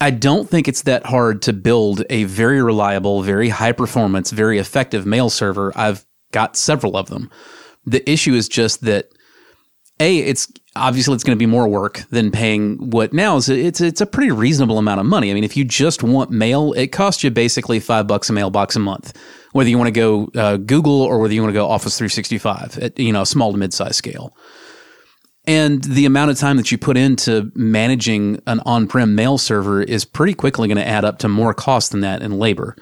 I 0.00 0.10
don't 0.10 0.48
think 0.48 0.68
it's 0.68 0.82
that 0.82 1.06
hard 1.06 1.42
to 1.42 1.52
build 1.52 2.04
a 2.08 2.24
very 2.24 2.62
reliable, 2.62 3.22
very 3.22 3.48
high 3.48 3.72
performance, 3.72 4.30
very 4.30 4.58
effective 4.58 5.06
mail 5.06 5.28
server. 5.28 5.72
I've 5.76 6.06
got 6.32 6.56
several 6.56 6.96
of 6.96 7.08
them. 7.08 7.30
The 7.84 8.08
issue 8.08 8.34
is 8.34 8.48
just 8.48 8.82
that 8.82 9.10
a 10.00 10.18
it's 10.18 10.52
obviously 10.76 11.14
it's 11.14 11.24
going 11.24 11.36
to 11.36 11.38
be 11.38 11.46
more 11.46 11.66
work 11.66 12.04
than 12.10 12.30
paying 12.30 12.90
what 12.90 13.12
now 13.12 13.36
is 13.36 13.48
it's 13.48 13.80
it's 13.80 14.00
a 14.00 14.06
pretty 14.06 14.30
reasonable 14.30 14.78
amount 14.78 15.00
of 15.00 15.06
money. 15.06 15.30
I 15.30 15.34
mean, 15.34 15.44
if 15.44 15.56
you 15.56 15.64
just 15.64 16.02
want 16.02 16.30
mail, 16.30 16.72
it 16.74 16.88
costs 16.88 17.24
you 17.24 17.30
basically 17.30 17.80
five 17.80 18.06
bucks 18.06 18.30
a 18.30 18.32
mailbox 18.32 18.76
a 18.76 18.80
month, 18.80 19.18
whether 19.52 19.68
you 19.68 19.78
want 19.78 19.88
to 19.88 19.92
go 19.92 20.30
uh, 20.40 20.56
Google 20.58 21.02
or 21.02 21.18
whether 21.18 21.34
you 21.34 21.42
want 21.42 21.52
to 21.52 21.58
go 21.58 21.68
Office 21.68 21.98
365 21.98 22.78
at 22.78 22.98
you 22.98 23.12
know 23.12 23.24
small 23.24 23.52
to 23.52 23.58
mid 23.58 23.72
size 23.72 23.96
scale. 23.96 24.36
And 25.48 25.82
the 25.82 26.04
amount 26.04 26.30
of 26.30 26.36
time 26.36 26.58
that 26.58 26.70
you 26.70 26.76
put 26.76 26.98
into 26.98 27.50
managing 27.54 28.38
an 28.46 28.60
on 28.66 28.86
prem 28.86 29.14
mail 29.14 29.38
server 29.38 29.80
is 29.82 30.04
pretty 30.04 30.34
quickly 30.34 30.68
going 30.68 30.76
to 30.76 30.86
add 30.86 31.06
up 31.06 31.18
to 31.20 31.28
more 31.28 31.54
cost 31.54 31.90
than 31.90 32.02
that 32.02 32.20
in 32.20 32.38
labor. 32.38 32.76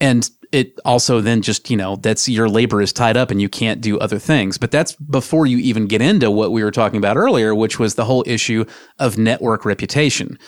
And 0.00 0.30
it 0.52 0.78
also 0.84 1.20
then 1.20 1.42
just, 1.42 1.68
you 1.68 1.76
know, 1.76 1.96
that's 1.96 2.28
your 2.28 2.48
labor 2.48 2.80
is 2.80 2.92
tied 2.92 3.16
up 3.16 3.32
and 3.32 3.42
you 3.42 3.48
can't 3.48 3.80
do 3.80 3.98
other 3.98 4.20
things. 4.20 4.58
But 4.58 4.70
that's 4.70 4.94
before 4.94 5.44
you 5.44 5.58
even 5.58 5.88
get 5.88 6.00
into 6.00 6.30
what 6.30 6.52
we 6.52 6.62
were 6.62 6.70
talking 6.70 6.98
about 6.98 7.16
earlier, 7.16 7.52
which 7.52 7.80
was 7.80 7.96
the 7.96 8.04
whole 8.04 8.22
issue 8.28 8.64
of 9.00 9.18
network 9.18 9.64
reputation. 9.64 10.38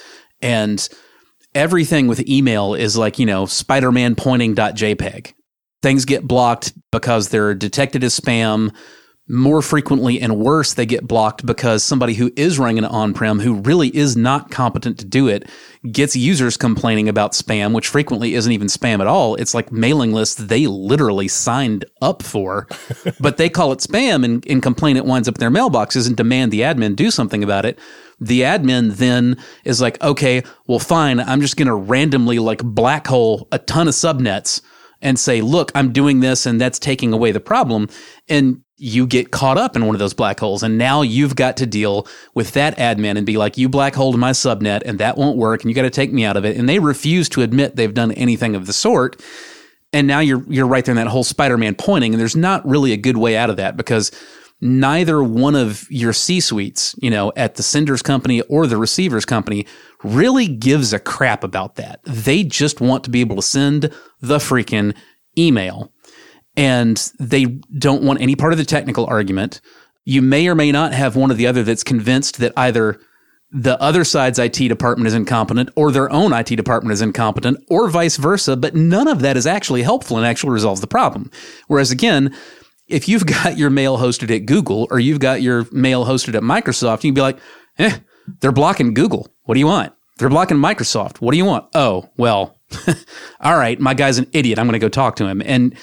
And 0.40 0.88
everything 1.52 2.06
with 2.06 2.28
email 2.28 2.74
is 2.74 2.96
like, 2.96 3.18
you 3.18 3.26
know, 3.26 3.44
Spider 3.44 3.90
Man 3.90 4.14
pointing.jpg. 4.14 5.32
Things 5.82 6.04
get 6.04 6.28
blocked 6.28 6.74
because 6.92 7.30
they're 7.30 7.56
detected 7.56 8.04
as 8.04 8.18
spam. 8.18 8.72
More 9.30 9.60
frequently 9.60 10.20
and 10.20 10.38
worse, 10.38 10.72
they 10.72 10.86
get 10.86 11.06
blocked 11.06 11.44
because 11.44 11.84
somebody 11.84 12.14
who 12.14 12.32
is 12.34 12.58
running 12.58 12.78
an 12.78 12.86
on 12.86 13.12
prem 13.12 13.40
who 13.40 13.54
really 13.60 13.94
is 13.94 14.16
not 14.16 14.50
competent 14.50 14.98
to 15.00 15.04
do 15.04 15.28
it 15.28 15.48
gets 15.92 16.16
users 16.16 16.56
complaining 16.56 17.10
about 17.10 17.32
spam, 17.32 17.74
which 17.74 17.88
frequently 17.88 18.34
isn't 18.34 18.52
even 18.52 18.68
spam 18.68 19.00
at 19.00 19.06
all. 19.06 19.34
It's 19.34 19.52
like 19.52 19.70
mailing 19.70 20.12
lists 20.12 20.36
they 20.36 20.66
literally 20.66 21.28
signed 21.28 21.84
up 22.00 22.22
for, 22.22 22.66
but 23.20 23.36
they 23.36 23.50
call 23.50 23.72
it 23.72 23.80
spam 23.80 24.24
and, 24.24 24.46
and 24.48 24.62
complain 24.62 24.96
it 24.96 25.04
winds 25.04 25.28
up 25.28 25.34
in 25.34 25.40
their 25.40 25.50
mailboxes 25.50 26.06
and 26.06 26.16
demand 26.16 26.50
the 26.50 26.62
admin 26.62 26.96
do 26.96 27.10
something 27.10 27.44
about 27.44 27.66
it 27.66 27.78
the 28.20 28.40
admin 28.40 28.96
then 28.96 29.36
is 29.64 29.80
like, 29.80 30.02
okay, 30.02 30.42
well, 30.66 30.80
fine. 30.80 31.20
I'm 31.20 31.40
just 31.40 31.56
going 31.56 31.68
to 31.68 31.74
randomly 31.74 32.40
like 32.40 32.62
black 32.64 33.06
hole 33.06 33.46
a 33.52 33.60
ton 33.60 33.86
of 33.86 33.94
subnets 33.94 34.60
and 35.00 35.18
say, 35.18 35.40
look, 35.40 35.70
I'm 35.74 35.92
doing 35.92 36.20
this 36.20 36.46
and 36.46 36.60
that's 36.60 36.78
taking 36.78 37.12
away 37.12 37.32
the 37.32 37.40
problem. 37.40 37.88
And 38.28 38.62
you 38.76 39.06
get 39.06 39.32
caught 39.32 39.58
up 39.58 39.74
in 39.74 39.86
one 39.86 39.94
of 39.94 39.98
those 39.98 40.14
black 40.14 40.38
holes. 40.38 40.62
And 40.62 40.78
now 40.78 41.02
you've 41.02 41.34
got 41.34 41.56
to 41.58 41.66
deal 41.66 42.06
with 42.34 42.52
that 42.52 42.76
admin 42.78 43.16
and 43.16 43.26
be 43.26 43.36
like, 43.36 43.58
you 43.58 43.68
black 43.68 43.94
holed 43.94 44.16
my 44.18 44.30
subnet 44.30 44.82
and 44.84 44.98
that 44.98 45.16
won't 45.16 45.36
work. 45.36 45.62
And 45.62 45.70
you 45.70 45.74
got 45.74 45.82
to 45.82 45.90
take 45.90 46.12
me 46.12 46.24
out 46.24 46.36
of 46.36 46.44
it. 46.44 46.56
And 46.56 46.68
they 46.68 46.78
refuse 46.78 47.28
to 47.30 47.42
admit 47.42 47.76
they've 47.76 47.92
done 47.92 48.12
anything 48.12 48.54
of 48.54 48.66
the 48.66 48.72
sort. 48.72 49.20
And 49.92 50.06
now 50.06 50.20
you're, 50.20 50.44
you're 50.48 50.66
right 50.66 50.84
there 50.84 50.92
in 50.92 50.96
that 50.96 51.08
whole 51.08 51.24
Spider-Man 51.24 51.74
pointing. 51.74 52.14
And 52.14 52.20
there's 52.20 52.36
not 52.36 52.66
really 52.66 52.92
a 52.92 52.96
good 52.96 53.16
way 53.16 53.36
out 53.36 53.50
of 53.50 53.56
that 53.56 53.76
because 53.76 54.12
neither 54.60 55.22
one 55.22 55.54
of 55.54 55.86
your 55.90 56.12
C 56.12 56.40
suites, 56.40 56.94
you 57.00 57.10
know, 57.10 57.32
at 57.36 57.54
the 57.54 57.62
sender's 57.62 58.02
company 58.02 58.40
or 58.42 58.66
the 58.66 58.76
receiver's 58.76 59.24
company 59.24 59.66
really 60.02 60.48
gives 60.48 60.92
a 60.92 60.98
crap 60.98 61.44
about 61.44 61.76
that. 61.76 62.00
They 62.04 62.44
just 62.44 62.80
want 62.80 63.04
to 63.04 63.10
be 63.10 63.20
able 63.20 63.36
to 63.36 63.42
send 63.42 63.92
the 64.20 64.38
freaking 64.38 64.96
email 65.36 65.92
and 66.56 67.12
they 67.20 67.44
don't 67.44 68.02
want 68.02 68.20
any 68.20 68.34
part 68.34 68.52
of 68.52 68.58
the 68.58 68.64
technical 68.64 69.06
argument. 69.06 69.60
You 70.04 70.22
may 70.22 70.48
or 70.48 70.54
may 70.54 70.72
not 70.72 70.92
have 70.92 71.14
one 71.14 71.30
or 71.30 71.34
the 71.34 71.46
other 71.46 71.62
that's 71.62 71.84
convinced 71.84 72.38
that 72.38 72.52
either 72.56 72.98
the 73.50 73.80
other 73.80 74.04
side's 74.04 74.38
IT 74.38 74.56
department 74.56 75.06
is 75.06 75.14
incompetent 75.14 75.70
or 75.76 75.90
their 75.90 76.10
own 76.10 76.32
IT 76.32 76.48
department 76.48 76.92
is 76.92 77.00
incompetent 77.00 77.58
or 77.70 77.88
vice 77.88 78.16
versa, 78.16 78.56
but 78.56 78.74
none 78.74 79.08
of 79.08 79.20
that 79.20 79.36
is 79.36 79.46
actually 79.46 79.82
helpful 79.82 80.18
and 80.18 80.26
actually 80.26 80.50
resolves 80.50 80.80
the 80.80 80.86
problem. 80.86 81.30
Whereas 81.68 81.90
again, 81.90 82.34
if 82.88 83.08
you've 83.08 83.26
got 83.26 83.56
your 83.56 83.70
mail 83.70 83.98
hosted 83.98 84.34
at 84.34 84.46
Google 84.46 84.88
or 84.90 84.98
you've 84.98 85.20
got 85.20 85.42
your 85.42 85.66
mail 85.70 86.04
hosted 86.04 86.34
at 86.34 86.42
Microsoft, 86.42 87.04
you 87.04 87.10
can 87.10 87.14
be 87.14 87.20
like, 87.20 87.38
eh, 87.78 87.98
they're 88.40 88.52
blocking 88.52 88.94
Google. 88.94 89.28
What 89.44 89.54
do 89.54 89.60
you 89.60 89.66
want? 89.66 89.92
They're 90.18 90.28
blocking 90.28 90.56
Microsoft. 90.56 91.20
What 91.20 91.32
do 91.32 91.38
you 91.38 91.44
want? 91.44 91.68
Oh, 91.74 92.10
well, 92.16 92.58
all 93.40 93.56
right, 93.56 93.78
my 93.78 93.94
guy's 93.94 94.18
an 94.18 94.26
idiot. 94.32 94.58
I'm 94.58 94.66
going 94.66 94.72
to 94.72 94.78
go 94.78 94.88
talk 94.88 95.16
to 95.16 95.26
him. 95.26 95.40
And 95.44 95.76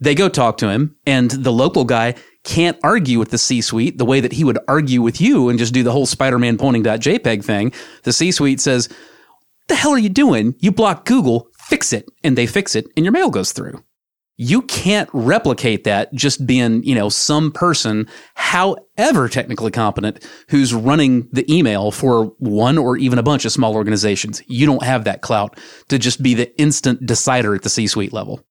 they 0.00 0.14
go 0.14 0.28
talk 0.28 0.56
to 0.58 0.68
him, 0.68 0.96
and 1.06 1.30
the 1.30 1.52
local 1.52 1.84
guy 1.84 2.16
can't 2.42 2.76
argue 2.82 3.20
with 3.20 3.30
the 3.30 3.38
C 3.38 3.60
suite 3.60 3.98
the 3.98 4.04
way 4.04 4.18
that 4.18 4.32
he 4.32 4.42
would 4.42 4.58
argue 4.66 5.00
with 5.00 5.20
you 5.20 5.48
and 5.48 5.60
just 5.60 5.72
do 5.72 5.84
the 5.84 5.92
whole 5.92 6.06
Spider 6.06 6.40
Man 6.40 6.58
pointing.jpg 6.58 7.44
thing. 7.44 7.72
The 8.02 8.12
C 8.12 8.32
suite 8.32 8.60
says, 8.60 8.88
The 9.68 9.76
hell 9.76 9.92
are 9.92 9.98
you 9.98 10.08
doing? 10.08 10.56
You 10.58 10.72
block 10.72 11.04
Google. 11.04 11.48
Fix 11.56 11.92
it. 11.92 12.10
And 12.24 12.36
they 12.36 12.46
fix 12.46 12.74
it, 12.74 12.86
and 12.96 13.04
your 13.04 13.12
mail 13.12 13.30
goes 13.30 13.52
through 13.52 13.84
you 14.42 14.62
can't 14.62 15.08
replicate 15.12 15.84
that 15.84 16.12
just 16.12 16.44
being, 16.44 16.82
you 16.82 16.96
know, 16.96 17.08
some 17.08 17.52
person, 17.52 18.08
however 18.34 19.28
technically 19.28 19.70
competent, 19.70 20.26
who's 20.48 20.74
running 20.74 21.28
the 21.30 21.50
email 21.52 21.92
for 21.92 22.24
one 22.38 22.76
or 22.76 22.96
even 22.96 23.20
a 23.20 23.22
bunch 23.22 23.44
of 23.44 23.52
small 23.52 23.74
organizations. 23.76 24.42
You 24.48 24.66
don't 24.66 24.82
have 24.82 25.04
that 25.04 25.22
clout 25.22 25.58
to 25.88 25.98
just 25.98 26.22
be 26.22 26.34
the 26.34 26.60
instant 26.60 27.06
decider 27.06 27.54
at 27.54 27.62
the 27.62 27.68
C 27.68 27.86
suite 27.86 28.12
level. 28.12 28.42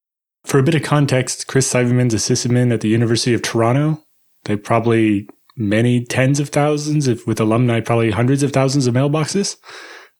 For 0.44 0.58
a 0.58 0.62
bit 0.62 0.74
of 0.74 0.82
context, 0.82 1.46
Chris 1.46 1.70
Siebenmann's 1.70 2.14
a 2.14 2.16
sysadmin 2.16 2.72
at 2.72 2.80
the 2.80 2.88
University 2.88 3.34
of 3.34 3.42
Toronto. 3.42 4.02
They 4.44 4.56
probably 4.56 5.28
many 5.56 6.06
tens 6.06 6.40
of 6.40 6.48
thousands, 6.48 7.06
if 7.06 7.26
with 7.26 7.38
alumni, 7.38 7.80
probably 7.80 8.10
hundreds 8.12 8.42
of 8.42 8.52
thousands 8.52 8.86
of 8.86 8.94
mailboxes. 8.94 9.56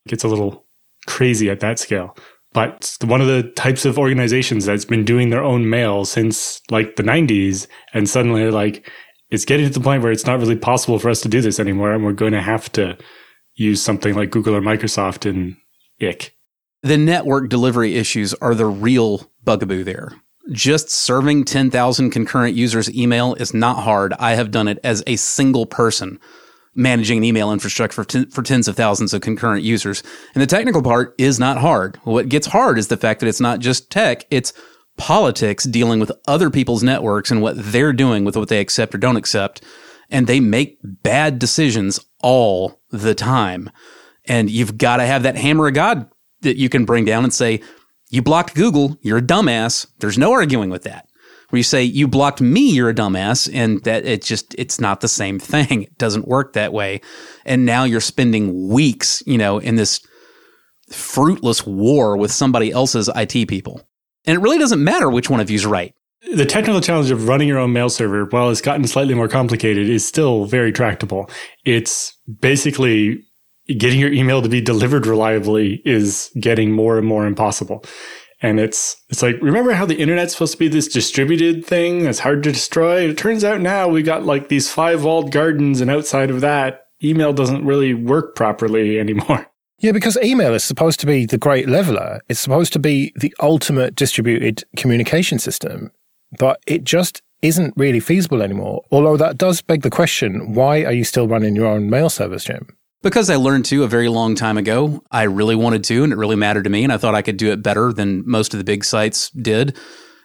It 0.04 0.10
gets 0.10 0.22
a 0.22 0.28
little 0.28 0.66
crazy 1.06 1.48
at 1.48 1.60
that 1.60 1.78
scale 1.78 2.14
but 2.52 2.96
one 3.02 3.20
of 3.20 3.26
the 3.26 3.44
types 3.52 3.84
of 3.84 3.98
organizations 3.98 4.66
that's 4.66 4.84
been 4.84 5.04
doing 5.04 5.30
their 5.30 5.42
own 5.42 5.68
mail 5.68 6.04
since 6.04 6.60
like 6.70 6.96
the 6.96 7.02
90s 7.02 7.66
and 7.94 8.08
suddenly 8.08 8.50
like 8.50 8.90
it's 9.30 9.44
getting 9.44 9.66
to 9.66 9.72
the 9.72 9.80
point 9.80 10.02
where 10.02 10.12
it's 10.12 10.26
not 10.26 10.38
really 10.38 10.56
possible 10.56 10.98
for 10.98 11.08
us 11.08 11.20
to 11.22 11.28
do 11.28 11.40
this 11.40 11.58
anymore 11.58 11.92
and 11.92 12.04
we're 12.04 12.12
going 12.12 12.32
to 12.32 12.42
have 12.42 12.70
to 12.72 12.96
use 13.54 13.82
something 13.82 14.14
like 14.14 14.30
google 14.30 14.54
or 14.54 14.60
microsoft 14.60 15.28
and 15.28 15.56
ick. 16.00 16.34
The 16.82 16.98
network 16.98 17.48
delivery 17.48 17.94
issues 17.94 18.34
are 18.34 18.54
the 18.54 18.66
real 18.66 19.30
bugaboo 19.44 19.84
there. 19.84 20.12
Just 20.50 20.90
serving 20.90 21.44
10,000 21.44 22.10
concurrent 22.10 22.56
users 22.56 22.92
email 22.92 23.34
is 23.34 23.54
not 23.54 23.84
hard. 23.84 24.12
I 24.18 24.32
have 24.32 24.50
done 24.50 24.66
it 24.66 24.80
as 24.82 25.04
a 25.06 25.14
single 25.16 25.66
person 25.66 26.18
managing 26.74 27.18
an 27.18 27.24
email 27.24 27.52
infrastructure 27.52 28.04
for, 28.04 28.26
for 28.30 28.42
tens 28.42 28.68
of 28.68 28.76
thousands 28.76 29.12
of 29.12 29.20
concurrent 29.20 29.62
users. 29.62 30.02
And 30.34 30.42
the 30.42 30.46
technical 30.46 30.82
part 30.82 31.14
is 31.18 31.38
not 31.38 31.58
hard. 31.58 31.96
What 32.04 32.28
gets 32.28 32.46
hard 32.46 32.78
is 32.78 32.88
the 32.88 32.96
fact 32.96 33.20
that 33.20 33.28
it's 33.28 33.40
not 33.40 33.60
just 33.60 33.90
tech, 33.90 34.26
it's 34.30 34.52
politics 34.96 35.64
dealing 35.64 36.00
with 36.00 36.12
other 36.26 36.50
people's 36.50 36.82
networks 36.82 37.30
and 37.30 37.42
what 37.42 37.54
they're 37.56 37.92
doing 37.92 38.24
with 38.24 38.36
what 38.36 38.48
they 38.48 38.60
accept 38.60 38.94
or 38.94 38.98
don't 38.98 39.16
accept. 39.16 39.62
And 40.10 40.26
they 40.26 40.40
make 40.40 40.78
bad 40.82 41.38
decisions 41.38 41.98
all 42.22 42.80
the 42.90 43.14
time. 43.14 43.70
And 44.26 44.50
you've 44.50 44.76
got 44.78 44.98
to 44.98 45.06
have 45.06 45.22
that 45.22 45.36
hammer 45.36 45.68
of 45.68 45.74
God 45.74 46.10
that 46.42 46.58
you 46.58 46.68
can 46.68 46.84
bring 46.84 47.04
down 47.04 47.24
and 47.24 47.32
say, 47.32 47.62
you 48.10 48.20
blocked 48.20 48.54
Google, 48.54 48.98
you're 49.00 49.18
a 49.18 49.22
dumbass. 49.22 49.86
There's 50.00 50.18
no 50.18 50.32
arguing 50.32 50.68
with 50.68 50.82
that 50.82 51.08
where 51.52 51.58
you 51.58 51.64
say 51.64 51.82
you 51.82 52.08
blocked 52.08 52.40
me 52.40 52.70
you're 52.70 52.88
a 52.88 52.94
dumbass 52.94 53.48
and 53.52 53.82
that 53.84 54.06
it 54.06 54.22
just 54.22 54.54
it's 54.58 54.80
not 54.80 55.00
the 55.00 55.08
same 55.08 55.38
thing 55.38 55.82
it 55.82 55.98
doesn't 55.98 56.26
work 56.26 56.54
that 56.54 56.72
way 56.72 57.00
and 57.44 57.66
now 57.66 57.84
you're 57.84 58.00
spending 58.00 58.68
weeks 58.68 59.22
you 59.26 59.36
know 59.36 59.58
in 59.58 59.76
this 59.76 60.00
fruitless 60.90 61.66
war 61.66 62.16
with 62.16 62.32
somebody 62.32 62.70
else's 62.70 63.10
IT 63.14 63.48
people 63.48 63.86
and 64.24 64.36
it 64.36 64.40
really 64.40 64.58
doesn't 64.58 64.82
matter 64.82 65.10
which 65.10 65.28
one 65.28 65.40
of 65.40 65.50
you's 65.50 65.66
right 65.66 65.94
the 66.34 66.46
technical 66.46 66.80
challenge 66.80 67.10
of 67.10 67.26
running 67.26 67.48
your 67.48 67.58
own 67.58 67.72
mail 67.72 67.90
server, 67.90 68.26
while 68.26 68.48
it's 68.48 68.60
gotten 68.60 68.86
slightly 68.86 69.12
more 69.12 69.26
complicated, 69.26 69.88
is 69.88 70.06
still 70.06 70.44
very 70.44 70.70
tractable. 70.70 71.28
It's 71.64 72.16
basically 72.40 73.24
getting 73.76 73.98
your 73.98 74.12
email 74.12 74.40
to 74.40 74.48
be 74.48 74.60
delivered 74.60 75.06
reliably 75.06 75.82
is 75.84 76.30
getting 76.40 76.72
more 76.72 76.98
and 76.98 77.06
more 77.06 77.26
impossible. 77.26 77.84
And 78.42 78.58
it's 78.58 78.96
it's 79.08 79.22
like 79.22 79.40
remember 79.40 79.72
how 79.72 79.86
the 79.86 79.98
internet's 79.98 80.32
supposed 80.32 80.52
to 80.52 80.58
be 80.58 80.68
this 80.68 80.88
distributed 80.88 81.64
thing 81.64 82.02
that's 82.02 82.18
hard 82.18 82.42
to 82.42 82.52
destroy? 82.52 83.08
It 83.08 83.16
turns 83.16 83.44
out 83.44 83.60
now 83.60 83.88
we 83.88 84.02
got 84.02 84.26
like 84.26 84.48
these 84.48 84.70
five 84.70 85.04
walled 85.04 85.30
gardens, 85.30 85.80
and 85.80 85.90
outside 85.90 86.28
of 86.28 86.40
that, 86.40 86.88
email 87.02 87.32
doesn't 87.32 87.64
really 87.64 87.94
work 87.94 88.34
properly 88.34 88.98
anymore. 89.00 89.46
Yeah, 89.78 89.92
because 89.92 90.16
email 90.22 90.54
is 90.54 90.62
supposed 90.62 91.00
to 91.00 91.06
be 91.06 91.24
the 91.26 91.38
great 91.38 91.68
leveler. 91.68 92.20
It's 92.28 92.40
supposed 92.40 92.72
to 92.74 92.78
be 92.78 93.12
the 93.16 93.34
ultimate 93.40 93.96
distributed 93.96 94.62
communication 94.76 95.38
system, 95.38 95.90
but 96.38 96.60
it 96.66 96.84
just 96.84 97.22
isn't 97.42 97.74
really 97.76 98.00
feasible 98.00 98.42
anymore. 98.42 98.84
Although 98.92 99.16
that 99.16 99.38
does 99.38 99.60
beg 99.60 99.82
the 99.82 99.90
question, 99.90 100.54
why 100.54 100.84
are 100.84 100.92
you 100.92 101.04
still 101.04 101.26
running 101.26 101.56
your 101.56 101.66
own 101.66 101.90
mail 101.90 102.08
service, 102.08 102.44
Jim? 102.44 102.76
Because 103.02 103.28
I 103.28 103.36
learned 103.36 103.64
to 103.66 103.82
a 103.82 103.88
very 103.88 104.08
long 104.08 104.36
time 104.36 104.56
ago, 104.56 105.02
I 105.10 105.24
really 105.24 105.56
wanted 105.56 105.82
to, 105.84 106.04
and 106.04 106.12
it 106.12 106.16
really 106.16 106.36
mattered 106.36 106.62
to 106.64 106.70
me, 106.70 106.84
and 106.84 106.92
I 106.92 106.98
thought 106.98 107.16
I 107.16 107.22
could 107.22 107.36
do 107.36 107.50
it 107.50 107.62
better 107.62 107.92
than 107.92 108.22
most 108.24 108.54
of 108.54 108.58
the 108.58 108.64
big 108.64 108.84
sites 108.84 109.28
did. 109.30 109.76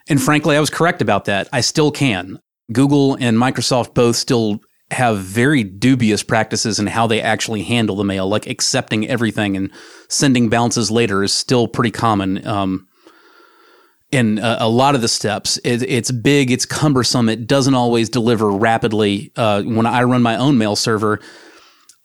And 0.08 0.22
frankly, 0.22 0.56
I 0.56 0.60
was 0.60 0.70
correct 0.70 1.02
about 1.02 1.26
that. 1.26 1.50
I 1.52 1.62
still 1.62 1.92
can. 1.92 2.40
Google 2.72 3.16
and 3.16 3.38
Microsoft 3.38 3.96
both 3.96 4.16
still 4.16 4.62
have 4.92 5.18
very 5.18 5.64
dubious 5.64 6.22
practices 6.22 6.80
in 6.80 6.88
how 6.88 7.08
they 7.08 7.20
actually 7.20 7.64
handle 7.64 7.96
the 7.96 8.04
mail, 8.04 8.28
like 8.28 8.48
accepting 8.48 9.08
everything 9.08 9.58
and 9.58 9.72
sending 10.08 10.48
bounces 10.48 10.92
later 10.92 11.24
is 11.24 11.34
still 11.34 11.68
pretty 11.68 11.92
common. 11.92 12.46
Um, 12.48 12.88
in 14.12 14.38
a, 14.38 14.58
a, 14.62 14.70
lot 14.70 14.96
of 14.96 15.02
the 15.02 15.10
steps, 15.10 15.58
it, 15.66 15.84
it's 15.84 16.12
big, 16.12 16.52
it's 16.52 16.66
cumbersome, 16.66 17.28
it 17.28 17.48
doesn't 17.48 17.74
always 17.74 18.08
deliver 18.08 18.50
rapidly. 18.50 19.34
Uh, 19.36 19.64
when 19.64 19.86
I 19.86 20.04
run 20.04 20.22
my 20.22 20.38
own 20.38 20.58
mail 20.58 20.78
server, 20.78 21.20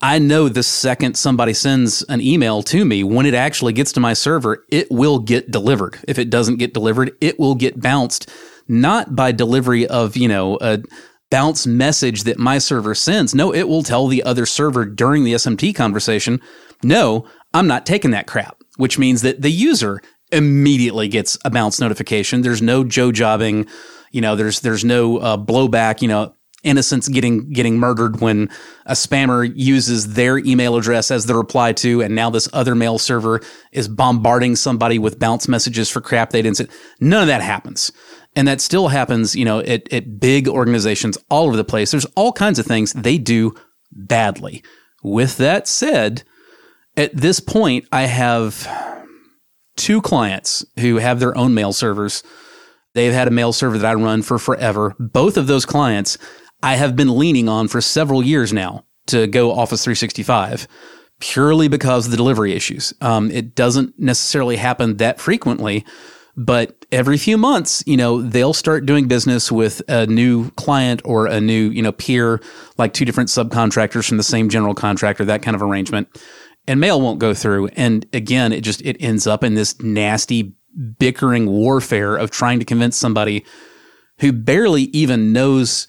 I 0.05 0.19
know 0.19 0.49
the 0.49 0.65
second 0.65 1.17
somebody 1.17 1.55
sends 1.55 2.03
an 2.03 2.21
email 2.21 2.65
to 2.65 2.85
me, 2.85 3.05
when 3.05 3.25
it 3.25 3.35
actually 3.35 3.73
gets 3.73 3.93
to 3.93 4.01
my 4.01 4.15
server, 4.15 4.65
it 4.69 4.91
will 4.91 5.21
get 5.21 5.53
delivered. 5.53 5.97
If 6.09 6.19
it 6.19 6.29
doesn't 6.29 6.57
get 6.57 6.75
delivered, 6.75 7.13
it 7.21 7.39
will 7.39 7.55
get 7.55 7.81
bounced, 7.81 8.29
not 8.67 9.15
by 9.15 9.31
delivery 9.31 9.87
of, 9.87 10.17
you 10.17 10.27
know, 10.27 10.59
a 10.61 10.83
bounce 11.31 11.69
message 11.69 12.25
that 12.25 12.37
my 12.37 12.59
server 12.59 12.97
sends. 12.97 13.33
No, 13.33 13.55
it 13.55 13.69
will 13.69 13.85
tell 13.85 14.09
the 14.09 14.25
other 14.25 14.45
server 14.45 14.85
during 14.85 15.23
the 15.23 15.35
SMTP 15.35 15.73
conversation, 15.73 16.41
no, 16.83 17.25
I'm 17.55 17.69
not 17.69 17.87
taking 17.87 18.11
that 18.11 18.27
crap, 18.27 18.61
which 18.79 18.99
means 18.99 19.23
that 19.23 19.41
the 19.41 19.53
user 19.53 20.03
immediately 20.33 21.07
gets 21.07 21.39
a 21.45 21.51
bounce 21.51 21.79
notification. 21.79 22.43
There's 22.43 22.61
no 22.61 22.83
Joe 22.83 23.13
jobbing, 23.13 23.69
you 24.11 24.21
know, 24.21 24.35
there's, 24.35 24.61
there's 24.61 24.85
no 24.85 25.19
uh, 25.19 25.37
blowback, 25.37 26.03
you 26.03 26.09
know, 26.09 26.35
innocents 26.63 27.09
getting 27.09 27.51
getting 27.51 27.79
murdered 27.79 28.21
when 28.21 28.49
a 28.87 28.93
spammer 28.93 29.51
uses 29.55 30.15
their 30.15 30.39
email 30.39 30.77
address 30.77 31.11
as 31.11 31.27
the 31.27 31.35
reply 31.35 31.73
to, 31.73 32.03
and 32.03 32.15
now 32.15 32.31
this 32.31 32.49
other 32.53 32.75
mail 32.75 32.99
server 32.99 33.41
is 33.73 33.89
bombarding 33.89 34.57
somebody 34.57 34.99
with 34.99 35.19
bounce 35.19 35.49
messages 35.49 35.91
for 35.91 36.01
crap 36.01 36.31
they 36.31 36.43
didn't 36.43 36.57
say. 36.57 36.69
None 37.01 37.23
of 37.23 37.29
that 37.29 37.43
happens. 37.43 37.93
And 38.35 38.49
that 38.49 38.61
still 38.61 38.89
happens, 38.89 39.37
you 39.37 39.45
know, 39.45 39.61
at, 39.61 39.93
at 39.93 40.19
big 40.19 40.49
organizations 40.49 41.19
all 41.29 41.49
over 41.49 41.57
the 41.57 41.65
place. 41.65 41.91
There's 41.91 42.07
all 42.17 42.33
kinds 42.33 42.59
of 42.59 42.65
things 42.65 42.93
they 42.95 43.19
do 43.19 43.55
badly. 43.91 44.65
With 45.03 45.37
that 45.37 45.69
said, 45.69 46.23
at 46.97 47.15
this 47.15 47.41
point, 47.41 47.87
I 47.93 48.03
have 48.03 48.67
two 49.77 50.01
clients 50.01 50.65
who 50.79 50.97
have 50.97 51.21
their 51.21 51.37
own 51.37 51.55
mail 51.55 51.73
servers. 51.73 52.23
They've 52.95 53.13
had 53.13 53.29
a 53.29 53.33
mail 53.33 53.53
server 53.53 53.79
that 53.79 53.91
I 53.91 53.95
run 53.95 54.23
for 54.23 54.39
forever. 54.39 54.95
Both 54.99 55.37
of 55.37 55.47
those 55.47 55.67
clients 55.67 56.19
I 56.63 56.77
have 56.77 56.97
been 56.97 57.19
leaning 57.19 57.49
on 57.49 57.69
for 57.69 57.81
several 57.81 58.23
years 58.23 58.53
now 58.53 58.85
to 59.07 59.27
go 59.27 59.53
Office 59.53 59.85
365 59.85 60.69
purely 61.23 61.69
because 61.69 62.07
of 62.07 62.11
the 62.11 62.17
delivery 62.17 62.53
issues. 62.53 62.93
Um, 63.01 63.31
it 63.31 63.55
doesn't 63.55 63.97
necessarily 63.97 64.57
happen 64.57 64.97
that 64.97 65.21
frequently, 65.21 65.85
but 66.37 66.85
every 66.91 67.17
few 67.17 67.39
months, 67.39 67.85
you 67.87 67.97
know, 67.97 68.21
they'll 68.21 68.53
start 68.53 68.87
doing 68.87 69.07
business 69.07 69.53
with 69.53 69.83
a 69.89 70.07
new 70.07 70.51
client 70.53 71.01
or 71.05 71.27
a 71.27 71.41
new, 71.41 71.71
you 71.71 71.81
know, 71.81 71.93
peer, 71.93 72.41
like 72.77 72.93
two 72.93 73.05
different 73.05 73.29
subcontractors 73.29 74.09
from 74.09 74.17
the 74.17 74.25
same 74.25 74.49
general 74.49 74.75
contractor, 74.75 75.25
that 75.25 75.43
kind 75.43 75.55
of 75.55 75.63
arrangement. 75.63 76.09
And 76.67 76.81
mail 76.81 77.01
won't 77.01 77.21
go 77.21 77.35
through. 77.35 77.69
And 77.77 78.05
again, 78.13 78.53
it 78.53 78.63
just, 78.63 78.83
it 78.83 78.97
ends 78.99 79.27
up 79.27 79.45
in 79.45 79.55
this 79.55 79.81
nasty 79.81 80.55
bickering 80.99 81.47
warfare 81.47 82.17
of 82.17 82.33
trying 82.33 82.59
to 82.59 82.65
convince 82.65 82.97
somebody 82.97 83.45
who 84.19 84.33
barely 84.33 84.85
even 84.85 85.33
knows 85.33 85.87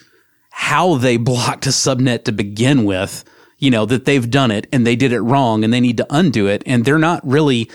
how 0.53 0.95
they 0.95 1.17
blocked 1.31 1.65
a 1.65 1.71
subnet 1.71 2.23
to 2.25 2.31
begin 2.31 2.85
with, 2.85 3.23
you 3.57 3.71
know, 3.71 3.85
that 3.85 4.05
they've 4.05 4.29
done 4.29 4.51
it 4.51 4.67
and 4.71 4.85
they 4.85 4.95
did 4.95 5.11
it 5.11 5.21
wrong 5.21 5.63
and 5.63 5.73
they 5.73 5.81
need 5.81 5.97
to 5.97 6.07
undo 6.09 6.47
it. 6.47 6.61
And 6.65 6.85
they're 6.85 6.99
not 6.99 7.25
really 7.25 7.69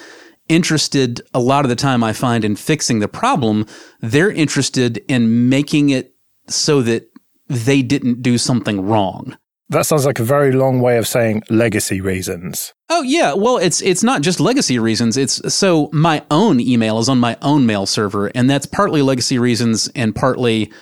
interested 0.48 1.20
a 1.34 1.40
lot 1.40 1.64
of 1.64 1.68
the 1.68 1.76
time 1.76 2.02
I 2.02 2.12
find 2.12 2.44
in 2.44 2.56
fixing 2.56 3.00
the 3.00 3.08
problem. 3.08 3.66
They're 4.00 4.30
interested 4.30 4.98
in 5.08 5.48
making 5.48 5.90
it 5.90 6.14
so 6.46 6.80
that 6.82 7.10
they 7.48 7.82
didn't 7.82 8.22
do 8.22 8.38
something 8.38 8.80
wrong. 8.86 9.36
That 9.70 9.84
sounds 9.84 10.06
like 10.06 10.18
a 10.18 10.24
very 10.24 10.52
long 10.52 10.80
way 10.80 10.96
of 10.96 11.06
saying 11.06 11.42
legacy 11.50 12.00
reasons. 12.00 12.72
Oh 12.88 13.02
yeah, 13.02 13.34
well 13.34 13.58
it's 13.58 13.82
it's 13.82 14.02
not 14.02 14.22
just 14.22 14.40
legacy 14.40 14.78
reasons. 14.78 15.18
It's 15.18 15.54
so 15.54 15.90
my 15.92 16.24
own 16.30 16.58
email 16.58 16.98
is 16.98 17.08
on 17.10 17.18
my 17.18 17.36
own 17.42 17.66
mail 17.66 17.84
server 17.84 18.28
and 18.28 18.48
that's 18.48 18.64
partly 18.64 19.02
legacy 19.02 19.38
reasons 19.38 19.88
and 19.94 20.14
partly 20.14 20.72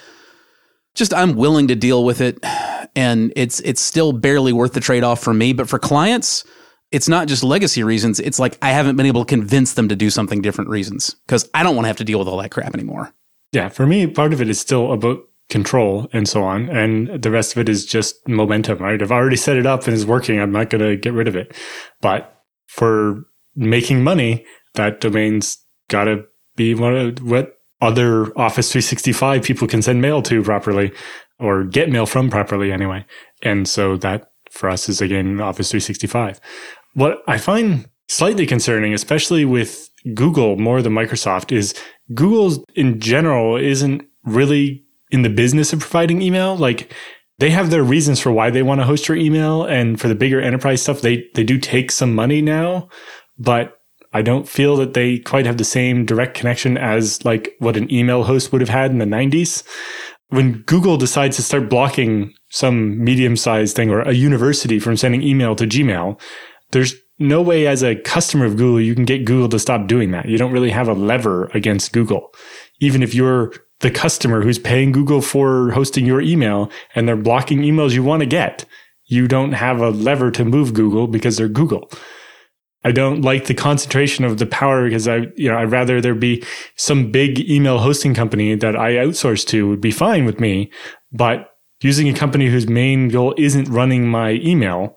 just 0.96 1.14
I'm 1.14 1.36
willing 1.36 1.68
to 1.68 1.76
deal 1.76 2.04
with 2.04 2.20
it 2.20 2.38
and 2.96 3.32
it's 3.36 3.60
it's 3.60 3.80
still 3.80 4.12
barely 4.12 4.52
worth 4.52 4.72
the 4.72 4.80
trade-off 4.80 5.20
for 5.20 5.32
me, 5.32 5.52
but 5.52 5.68
for 5.68 5.78
clients, 5.78 6.44
it's 6.90 7.08
not 7.08 7.28
just 7.28 7.44
legacy 7.44 7.84
reasons. 7.84 8.18
It's 8.18 8.38
like 8.38 8.58
I 8.62 8.70
haven't 8.70 8.96
been 8.96 9.06
able 9.06 9.24
to 9.24 9.28
convince 9.28 9.74
them 9.74 9.88
to 9.88 9.96
do 9.96 10.10
something 10.10 10.40
different 10.40 10.70
reasons 10.70 11.14
because 11.26 11.48
I 11.54 11.62
don't 11.62 11.76
want 11.76 11.84
to 11.84 11.88
have 11.88 11.98
to 11.98 12.04
deal 12.04 12.18
with 12.18 12.26
all 12.26 12.38
that 12.38 12.50
crap 12.50 12.74
anymore. 12.74 13.12
Yeah, 13.52 13.68
for 13.68 13.86
me, 13.86 14.06
part 14.06 14.32
of 14.32 14.40
it 14.40 14.48
is 14.48 14.58
still 14.58 14.92
about 14.92 15.20
control 15.48 16.08
and 16.12 16.28
so 16.28 16.42
on, 16.42 16.68
and 16.68 17.22
the 17.22 17.30
rest 17.30 17.52
of 17.52 17.58
it 17.58 17.68
is 17.68 17.84
just 17.86 18.26
momentum. 18.26 18.78
Right? 18.78 19.00
I've 19.00 19.12
already 19.12 19.36
set 19.36 19.56
it 19.56 19.66
up 19.66 19.84
and 19.86 19.94
it's 19.94 20.04
working. 20.04 20.40
I'm 20.40 20.52
not 20.52 20.70
going 20.70 20.82
to 20.82 20.96
get 20.96 21.12
rid 21.12 21.28
of 21.28 21.36
it. 21.36 21.54
But 22.00 22.42
for 22.66 23.24
making 23.54 24.02
money, 24.02 24.44
that 24.74 25.00
domain's 25.00 25.58
got 25.88 26.04
to 26.04 26.24
be 26.56 26.74
one 26.74 26.96
of 26.96 27.22
what 27.22 27.55
other 27.80 28.26
Office 28.38 28.72
365 28.72 29.42
people 29.42 29.68
can 29.68 29.82
send 29.82 30.00
mail 30.00 30.22
to 30.22 30.42
properly 30.42 30.92
or 31.38 31.64
get 31.64 31.90
mail 31.90 32.06
from 32.06 32.30
properly 32.30 32.72
anyway. 32.72 33.04
And 33.42 33.68
so 33.68 33.96
that 33.98 34.30
for 34.50 34.68
us 34.70 34.88
is 34.88 35.00
again 35.00 35.40
Office 35.40 35.70
365. 35.70 36.40
What 36.94 37.22
I 37.26 37.38
find 37.38 37.88
slightly 38.08 38.46
concerning, 38.46 38.94
especially 38.94 39.44
with 39.44 39.90
Google 40.14 40.56
more 40.56 40.80
than 40.80 40.94
Microsoft, 40.94 41.52
is 41.52 41.74
Google 42.14 42.64
in 42.74 43.00
general 43.00 43.56
isn't 43.56 44.06
really 44.24 44.84
in 45.10 45.22
the 45.22 45.28
business 45.28 45.72
of 45.72 45.80
providing 45.80 46.22
email. 46.22 46.56
Like 46.56 46.92
they 47.38 47.50
have 47.50 47.70
their 47.70 47.82
reasons 47.82 48.20
for 48.20 48.32
why 48.32 48.50
they 48.50 48.62
want 48.62 48.80
to 48.80 48.86
host 48.86 49.08
your 49.08 49.16
email. 49.16 49.64
And 49.64 50.00
for 50.00 50.08
the 50.08 50.14
bigger 50.14 50.40
enterprise 50.40 50.82
stuff, 50.82 51.02
they, 51.02 51.28
they 51.34 51.44
do 51.44 51.58
take 51.58 51.90
some 51.90 52.14
money 52.14 52.40
now, 52.40 52.88
but 53.38 53.75
I 54.16 54.22
don't 54.22 54.48
feel 54.48 54.76
that 54.76 54.94
they 54.94 55.18
quite 55.18 55.44
have 55.44 55.58
the 55.58 55.64
same 55.64 56.06
direct 56.06 56.34
connection 56.34 56.78
as 56.78 57.22
like 57.22 57.54
what 57.58 57.76
an 57.76 57.92
email 57.92 58.24
host 58.24 58.50
would 58.50 58.62
have 58.62 58.70
had 58.70 58.90
in 58.90 58.96
the 58.96 59.04
90s. 59.04 59.62
When 60.28 60.62
Google 60.62 60.96
decides 60.96 61.36
to 61.36 61.42
start 61.42 61.68
blocking 61.68 62.32
some 62.48 63.04
medium 63.04 63.36
sized 63.36 63.76
thing 63.76 63.90
or 63.90 64.00
a 64.00 64.14
university 64.14 64.78
from 64.78 64.96
sending 64.96 65.22
email 65.22 65.54
to 65.56 65.66
Gmail, 65.66 66.18
there's 66.70 66.94
no 67.18 67.42
way 67.42 67.66
as 67.66 67.82
a 67.82 67.96
customer 67.96 68.46
of 68.46 68.56
Google 68.56 68.80
you 68.80 68.94
can 68.94 69.04
get 69.04 69.26
Google 69.26 69.50
to 69.50 69.58
stop 69.58 69.86
doing 69.86 70.12
that. 70.12 70.26
You 70.26 70.38
don't 70.38 70.52
really 70.52 70.70
have 70.70 70.88
a 70.88 70.94
lever 70.94 71.50
against 71.52 71.92
Google. 71.92 72.32
Even 72.80 73.02
if 73.02 73.14
you're 73.14 73.52
the 73.80 73.90
customer 73.90 74.40
who's 74.40 74.58
paying 74.58 74.92
Google 74.92 75.20
for 75.20 75.72
hosting 75.72 76.06
your 76.06 76.22
email 76.22 76.70
and 76.94 77.06
they're 77.06 77.16
blocking 77.16 77.58
emails 77.58 77.92
you 77.92 78.02
want 78.02 78.20
to 78.20 78.26
get, 78.26 78.64
you 79.04 79.28
don't 79.28 79.52
have 79.52 79.82
a 79.82 79.90
lever 79.90 80.30
to 80.30 80.44
move 80.46 80.72
Google 80.72 81.06
because 81.06 81.36
they're 81.36 81.48
Google. 81.48 81.90
I 82.86 82.92
don't 82.92 83.22
like 83.22 83.46
the 83.46 83.54
concentration 83.54 84.24
of 84.24 84.38
the 84.38 84.46
power 84.46 84.84
because 84.84 85.08
I, 85.08 85.26
you 85.34 85.50
know, 85.50 85.58
I'd 85.58 85.72
rather 85.72 86.00
there 86.00 86.14
be 86.14 86.44
some 86.76 87.10
big 87.10 87.40
email 87.50 87.78
hosting 87.78 88.14
company 88.14 88.54
that 88.54 88.76
I 88.76 88.92
outsource 88.92 89.44
to 89.48 89.68
would 89.68 89.80
be 89.80 89.90
fine 89.90 90.24
with 90.24 90.38
me. 90.38 90.70
But 91.10 91.48
using 91.82 92.08
a 92.08 92.14
company 92.14 92.46
whose 92.46 92.68
main 92.68 93.08
goal 93.08 93.34
isn't 93.36 93.68
running 93.68 94.06
my 94.06 94.34
email 94.34 94.96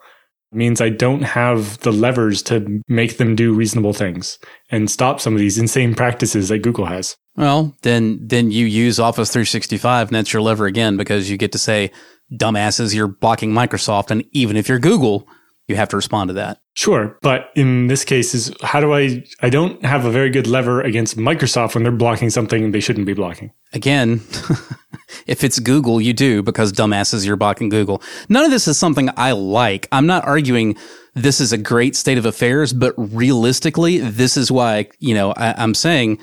means 0.51 0.81
I 0.81 0.89
don't 0.89 1.23
have 1.23 1.79
the 1.79 1.91
levers 1.91 2.43
to 2.43 2.83
make 2.87 3.17
them 3.17 3.35
do 3.35 3.55
reasonable 3.55 3.93
things 3.93 4.37
and 4.69 4.91
stop 4.91 5.19
some 5.19 5.33
of 5.33 5.39
these 5.39 5.57
insane 5.57 5.95
practices 5.95 6.49
that 6.49 6.59
Google 6.59 6.85
has. 6.85 7.17
Well, 7.37 7.75
then 7.81 8.19
then 8.21 8.51
you 8.51 8.67
use 8.67 8.99
Office 8.99 9.31
365 9.31 10.09
and 10.09 10.15
that's 10.15 10.31
your 10.31 10.43
lever 10.43 10.67
again 10.67 10.95
because 10.95 11.27
you 11.31 11.37
get 11.37 11.53
to 11.53 11.57
say 11.57 11.89
dumbasses 12.31 12.93
you're 12.93 13.07
blocking 13.07 13.51
Microsoft 13.51 14.11
and 14.11 14.23
even 14.31 14.55
if 14.57 14.69
you're 14.69 14.77
Google, 14.77 15.27
you 15.69 15.75
have 15.75 15.89
to 15.89 15.95
respond 15.95 16.29
to 16.29 16.33
that. 16.33 16.59
Sure, 16.73 17.17
but 17.21 17.51
in 17.55 17.87
this 17.87 18.05
case 18.05 18.33
is 18.33 18.53
how 18.61 18.79
do 18.79 18.93
I 18.93 19.23
I 19.41 19.49
don't 19.49 19.83
have 19.83 20.05
a 20.05 20.11
very 20.11 20.29
good 20.29 20.47
lever 20.47 20.81
against 20.81 21.17
Microsoft 21.17 21.75
when 21.75 21.83
they're 21.83 21.91
blocking 21.91 22.29
something 22.29 22.71
they 22.71 22.79
shouldn't 22.79 23.05
be 23.05 23.13
blocking. 23.13 23.51
Again, 23.73 24.21
if 25.27 25.43
it's 25.43 25.59
Google, 25.59 26.01
you 26.01 26.13
do 26.13 26.41
because 26.41 26.71
dumbasses 26.71 27.25
you're 27.25 27.35
blocking 27.35 27.69
Google. 27.69 28.01
None 28.29 28.45
of 28.45 28.51
this 28.51 28.67
is 28.67 28.77
something 28.77 29.09
I 29.17 29.33
like. 29.33 29.87
I'm 29.91 30.07
not 30.07 30.25
arguing 30.25 30.77
this 31.15 31.41
is 31.41 31.51
a 31.51 31.57
great 31.57 31.95
state 31.95 32.17
of 32.17 32.25
affairs, 32.25 32.73
but 32.73 32.93
realistically, 32.97 33.97
this 33.97 34.37
is 34.37 34.51
why, 34.51 34.89
you 34.99 35.13
know, 35.13 35.33
I, 35.33 35.53
I'm 35.61 35.73
saying 35.73 36.19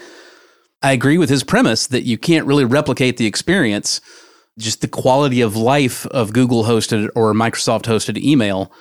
I 0.82 0.92
agree 0.92 1.18
with 1.18 1.28
his 1.28 1.44
premise 1.44 1.87
that 1.88 2.04
you 2.04 2.18
can't 2.18 2.46
really 2.46 2.64
replicate 2.64 3.16
the 3.16 3.26
experience, 3.26 4.00
just 4.59 4.80
the 4.80 4.88
quality 4.88 5.40
of 5.40 5.56
life 5.56 6.06
of 6.06 6.32
Google 6.32 6.64
hosted 6.64 7.09
or 7.14 7.32
Microsoft 7.35 7.82
hosted 7.82 8.18
email 8.18 8.72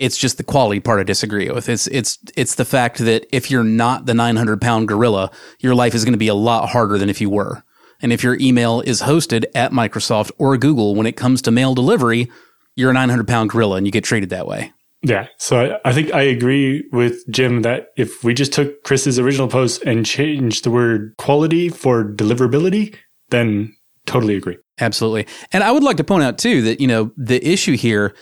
it's 0.00 0.16
just 0.16 0.38
the 0.38 0.42
quality 0.42 0.80
part 0.80 0.98
I 0.98 1.04
disagree 1.04 1.50
with. 1.50 1.68
It's 1.68 1.86
it's 1.88 2.18
it's 2.34 2.56
the 2.56 2.64
fact 2.64 2.98
that 2.98 3.26
if 3.30 3.50
you're 3.50 3.62
not 3.62 4.06
the 4.06 4.14
900 4.14 4.60
pound 4.60 4.88
gorilla, 4.88 5.30
your 5.60 5.74
life 5.74 5.94
is 5.94 6.04
going 6.04 6.14
to 6.14 6.18
be 6.18 6.28
a 6.28 6.34
lot 6.34 6.70
harder 6.70 6.98
than 6.98 7.10
if 7.10 7.20
you 7.20 7.30
were. 7.30 7.62
And 8.02 8.12
if 8.12 8.22
your 8.24 8.36
email 8.40 8.80
is 8.80 9.02
hosted 9.02 9.44
at 9.54 9.72
Microsoft 9.72 10.32
or 10.38 10.56
Google, 10.56 10.94
when 10.94 11.06
it 11.06 11.16
comes 11.16 11.42
to 11.42 11.50
mail 11.50 11.74
delivery, 11.74 12.30
you're 12.74 12.90
a 12.90 12.94
900 12.94 13.28
pound 13.28 13.50
gorilla 13.50 13.76
and 13.76 13.86
you 13.86 13.92
get 13.92 14.02
treated 14.02 14.30
that 14.30 14.46
way. 14.46 14.72
Yeah. 15.02 15.28
So 15.36 15.60
I, 15.60 15.90
I 15.90 15.92
think 15.92 16.12
I 16.14 16.22
agree 16.22 16.88
with 16.92 17.22
Jim 17.30 17.62
that 17.62 17.88
if 17.96 18.24
we 18.24 18.32
just 18.32 18.54
took 18.54 18.82
Chris's 18.84 19.18
original 19.18 19.48
post 19.48 19.82
and 19.82 20.04
changed 20.04 20.64
the 20.64 20.70
word 20.70 21.14
quality 21.18 21.68
for 21.68 22.04
deliverability, 22.04 22.96
then 23.28 23.74
totally 24.06 24.34
agree. 24.34 24.56
Absolutely. 24.78 25.26
And 25.52 25.62
I 25.62 25.72
would 25.72 25.82
like 25.82 25.98
to 25.98 26.04
point 26.04 26.24
out 26.24 26.38
too 26.38 26.62
that, 26.62 26.80
you 26.80 26.86
know, 26.86 27.12
the 27.18 27.46
issue 27.46 27.76
here 27.76 28.14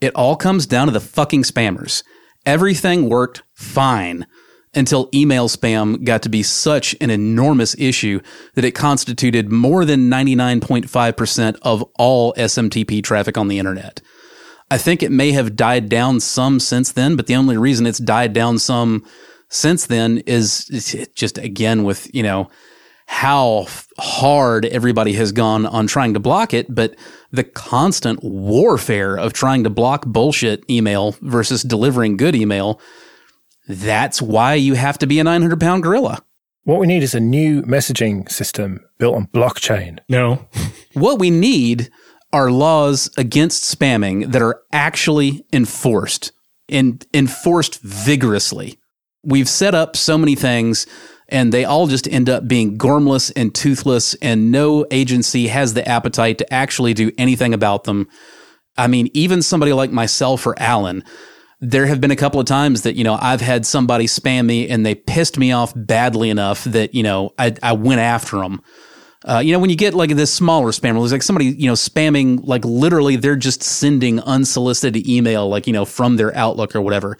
it 0.00 0.14
all 0.14 0.36
comes 0.36 0.66
down 0.66 0.86
to 0.86 0.92
the 0.92 1.00
fucking 1.00 1.42
spammers. 1.42 2.02
Everything 2.46 3.08
worked 3.08 3.42
fine 3.54 4.26
until 4.74 5.08
email 5.14 5.48
spam 5.48 6.04
got 6.04 6.22
to 6.22 6.28
be 6.28 6.42
such 6.42 6.94
an 7.00 7.10
enormous 7.10 7.74
issue 7.78 8.20
that 8.54 8.64
it 8.64 8.72
constituted 8.72 9.50
more 9.50 9.84
than 9.84 10.10
99.5% 10.10 11.56
of 11.62 11.82
all 11.98 12.32
SMTP 12.34 13.02
traffic 13.02 13.36
on 13.36 13.48
the 13.48 13.58
internet. 13.58 14.00
I 14.70 14.78
think 14.78 15.02
it 15.02 15.10
may 15.10 15.32
have 15.32 15.56
died 15.56 15.88
down 15.88 16.20
some 16.20 16.60
since 16.60 16.92
then, 16.92 17.16
but 17.16 17.26
the 17.26 17.36
only 17.36 17.56
reason 17.56 17.86
it's 17.86 17.98
died 17.98 18.32
down 18.34 18.58
some 18.58 19.04
since 19.48 19.86
then 19.86 20.18
is 20.26 20.66
just 21.14 21.38
again 21.38 21.84
with, 21.84 22.14
you 22.14 22.22
know, 22.22 22.50
how 23.06 23.66
hard 23.98 24.66
everybody 24.66 25.14
has 25.14 25.32
gone 25.32 25.64
on 25.64 25.86
trying 25.86 26.12
to 26.12 26.20
block 26.20 26.52
it, 26.52 26.72
but 26.72 26.94
the 27.30 27.44
constant 27.44 28.22
warfare 28.22 29.16
of 29.16 29.32
trying 29.32 29.64
to 29.64 29.70
block 29.70 30.06
bullshit 30.06 30.68
email 30.70 31.16
versus 31.20 31.62
delivering 31.62 32.16
good 32.16 32.34
email, 32.34 32.80
that's 33.68 34.22
why 34.22 34.54
you 34.54 34.74
have 34.74 34.98
to 34.98 35.06
be 35.06 35.18
a 35.18 35.24
900 35.24 35.60
pound 35.60 35.82
gorilla. 35.82 36.22
What 36.64 36.80
we 36.80 36.86
need 36.86 37.02
is 37.02 37.14
a 37.14 37.20
new 37.20 37.62
messaging 37.62 38.30
system 38.30 38.80
built 38.98 39.16
on 39.16 39.26
blockchain. 39.28 39.98
No. 40.08 40.46
what 40.94 41.18
we 41.18 41.30
need 41.30 41.90
are 42.32 42.50
laws 42.50 43.10
against 43.16 43.78
spamming 43.78 44.32
that 44.32 44.42
are 44.42 44.60
actually 44.72 45.46
enforced 45.52 46.32
and 46.68 47.06
enforced 47.14 47.80
vigorously. 47.80 48.78
We've 49.24 49.48
set 49.48 49.74
up 49.74 49.96
so 49.96 50.18
many 50.18 50.34
things 50.34 50.86
and 51.28 51.52
they 51.52 51.64
all 51.64 51.86
just 51.86 52.08
end 52.08 52.28
up 52.28 52.48
being 52.48 52.78
gormless 52.78 53.30
and 53.36 53.54
toothless 53.54 54.14
and 54.14 54.50
no 54.50 54.86
agency 54.90 55.48
has 55.48 55.74
the 55.74 55.86
appetite 55.86 56.38
to 56.38 56.52
actually 56.52 56.94
do 56.94 57.12
anything 57.18 57.52
about 57.52 57.84
them. 57.84 58.08
I 58.76 58.86
mean, 58.86 59.10
even 59.12 59.42
somebody 59.42 59.72
like 59.72 59.90
myself 59.90 60.46
or 60.46 60.58
Alan, 60.58 61.04
there 61.60 61.86
have 61.86 62.00
been 62.00 62.12
a 62.12 62.16
couple 62.16 62.40
of 62.40 62.46
times 62.46 62.82
that, 62.82 62.94
you 62.94 63.04
know, 63.04 63.18
I've 63.20 63.40
had 63.40 63.66
somebody 63.66 64.06
spam 64.06 64.46
me 64.46 64.68
and 64.68 64.86
they 64.86 64.94
pissed 64.94 65.36
me 65.38 65.52
off 65.52 65.72
badly 65.74 66.30
enough 66.30 66.64
that, 66.64 66.94
you 66.94 67.02
know, 67.02 67.34
I, 67.38 67.54
I 67.62 67.72
went 67.72 68.00
after 68.00 68.38
them. 68.38 68.62
Uh, 69.24 69.42
you 69.44 69.52
know, 69.52 69.58
when 69.58 69.68
you 69.68 69.76
get 69.76 69.94
like 69.94 70.10
this 70.10 70.32
smaller 70.32 70.68
spammer, 70.68 71.02
it's 71.02 71.12
like 71.12 71.24
somebody, 71.24 71.46
you 71.46 71.66
know, 71.66 71.74
spamming, 71.74 72.40
like 72.44 72.64
literally 72.64 73.16
they're 73.16 73.34
just 73.34 73.64
sending 73.64 74.20
unsolicited 74.20 75.06
email, 75.08 75.48
like, 75.48 75.66
you 75.66 75.72
know, 75.72 75.84
from 75.84 76.16
their 76.16 76.34
Outlook 76.36 76.76
or 76.76 76.80
whatever. 76.80 77.18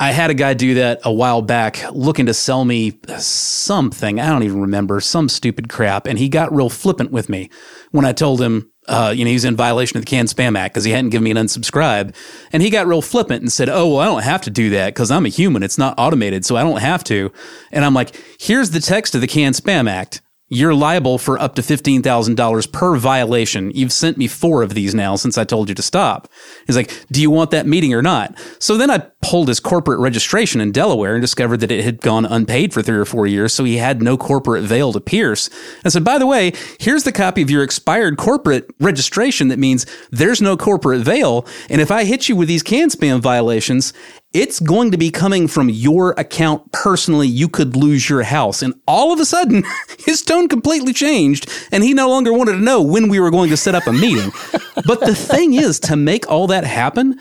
I 0.00 0.12
had 0.12 0.30
a 0.30 0.34
guy 0.34 0.54
do 0.54 0.74
that 0.74 1.00
a 1.04 1.12
while 1.12 1.42
back 1.42 1.84
looking 1.92 2.24
to 2.24 2.32
sell 2.32 2.64
me 2.64 2.98
something. 3.18 4.18
I 4.18 4.30
don't 4.30 4.44
even 4.44 4.62
remember, 4.62 4.98
some 5.00 5.28
stupid 5.28 5.68
crap. 5.68 6.06
And 6.06 6.18
he 6.18 6.30
got 6.30 6.50
real 6.54 6.70
flippant 6.70 7.10
with 7.10 7.28
me 7.28 7.50
when 7.90 8.06
I 8.06 8.12
told 8.12 8.40
him, 8.40 8.72
uh, 8.88 9.12
you 9.14 9.26
know, 9.26 9.30
he's 9.30 9.44
in 9.44 9.56
violation 9.56 9.98
of 9.98 10.02
the 10.06 10.10
CAN-SPAM 10.10 10.56
Act 10.56 10.72
because 10.72 10.84
he 10.84 10.92
hadn't 10.92 11.10
given 11.10 11.24
me 11.24 11.30
an 11.30 11.36
unsubscribe. 11.36 12.14
And 12.50 12.62
he 12.62 12.70
got 12.70 12.86
real 12.86 13.02
flippant 13.02 13.42
and 13.42 13.52
said, 13.52 13.68
Oh, 13.68 13.88
well, 13.88 13.98
I 13.98 14.06
don't 14.06 14.22
have 14.22 14.40
to 14.42 14.50
do 14.50 14.70
that 14.70 14.94
because 14.94 15.10
I'm 15.10 15.26
a 15.26 15.28
human. 15.28 15.62
It's 15.62 15.76
not 15.76 15.94
automated, 15.98 16.46
so 16.46 16.56
I 16.56 16.62
don't 16.62 16.80
have 16.80 17.04
to. 17.04 17.30
And 17.70 17.84
I'm 17.84 17.92
like, 17.92 18.16
Here's 18.40 18.70
the 18.70 18.80
text 18.80 19.14
of 19.14 19.20
the 19.20 19.26
CAN-SPAM 19.26 19.86
Act 19.86 20.22
you're 20.50 20.74
liable 20.74 21.16
for 21.16 21.40
up 21.40 21.54
to 21.54 21.62
$15,000 21.62 22.72
per 22.72 22.96
violation. 22.96 23.70
You've 23.70 23.92
sent 23.92 24.18
me 24.18 24.26
four 24.26 24.62
of 24.62 24.74
these 24.74 24.94
now 24.94 25.14
since 25.14 25.38
I 25.38 25.44
told 25.44 25.68
you 25.68 25.76
to 25.76 25.82
stop. 25.82 26.28
He's 26.66 26.76
like, 26.76 26.92
Do 27.10 27.22
you 27.22 27.30
want 27.30 27.52
that 27.52 27.66
meeting 27.66 27.94
or 27.94 28.02
not? 28.02 28.36
So 28.58 28.76
then 28.76 28.90
I 28.90 28.98
pulled 29.22 29.46
his 29.46 29.60
corporate 29.60 30.00
registration 30.00 30.60
in 30.60 30.72
Delaware 30.72 31.14
and 31.14 31.22
discovered 31.22 31.58
that 31.58 31.70
it 31.70 31.84
had 31.84 32.00
gone 32.00 32.26
unpaid 32.26 32.74
for 32.74 32.82
three 32.82 32.98
or 32.98 33.04
four 33.04 33.28
years. 33.28 33.54
So 33.54 33.62
he 33.62 33.76
had 33.76 34.02
no 34.02 34.16
corporate 34.16 34.64
veil 34.64 34.92
to 34.92 35.00
pierce. 35.00 35.48
I 35.84 35.88
said, 35.88 36.04
By 36.04 36.18
the 36.18 36.26
way, 36.26 36.52
here's 36.80 37.04
the 37.04 37.12
copy 37.12 37.42
of 37.42 37.50
your 37.50 37.62
expired 37.62 38.18
corporate 38.18 38.68
registration 38.80 39.48
that 39.48 39.58
means 39.58 39.86
there's 40.10 40.42
no 40.42 40.56
corporate 40.56 41.02
veil. 41.02 41.46
And 41.68 41.80
if 41.80 41.92
I 41.92 42.04
hit 42.04 42.28
you 42.28 42.34
with 42.34 42.48
these 42.48 42.64
CAN-SPAM 42.64 43.20
violations, 43.20 43.92
it's 44.32 44.60
going 44.60 44.92
to 44.92 44.96
be 44.96 45.10
coming 45.10 45.48
from 45.48 45.68
your 45.68 46.12
account 46.12 46.70
personally. 46.72 47.26
You 47.26 47.48
could 47.48 47.74
lose 47.74 48.08
your 48.08 48.22
house. 48.22 48.62
And 48.62 48.74
all 48.86 49.12
of 49.12 49.18
a 49.18 49.24
sudden, 49.24 49.64
his 49.98 50.22
tone 50.22 50.48
completely 50.48 50.92
changed 50.92 51.50
and 51.72 51.82
he 51.82 51.94
no 51.94 52.08
longer 52.08 52.32
wanted 52.32 52.52
to 52.52 52.58
know 52.58 52.80
when 52.80 53.08
we 53.08 53.18
were 53.18 53.30
going 53.30 53.50
to 53.50 53.56
set 53.56 53.74
up 53.74 53.86
a 53.86 53.92
meeting. 53.92 54.30
but 54.86 55.00
the 55.00 55.14
thing 55.14 55.54
is, 55.54 55.80
to 55.80 55.96
make 55.96 56.30
all 56.30 56.46
that 56.46 56.64
happen, 56.64 57.18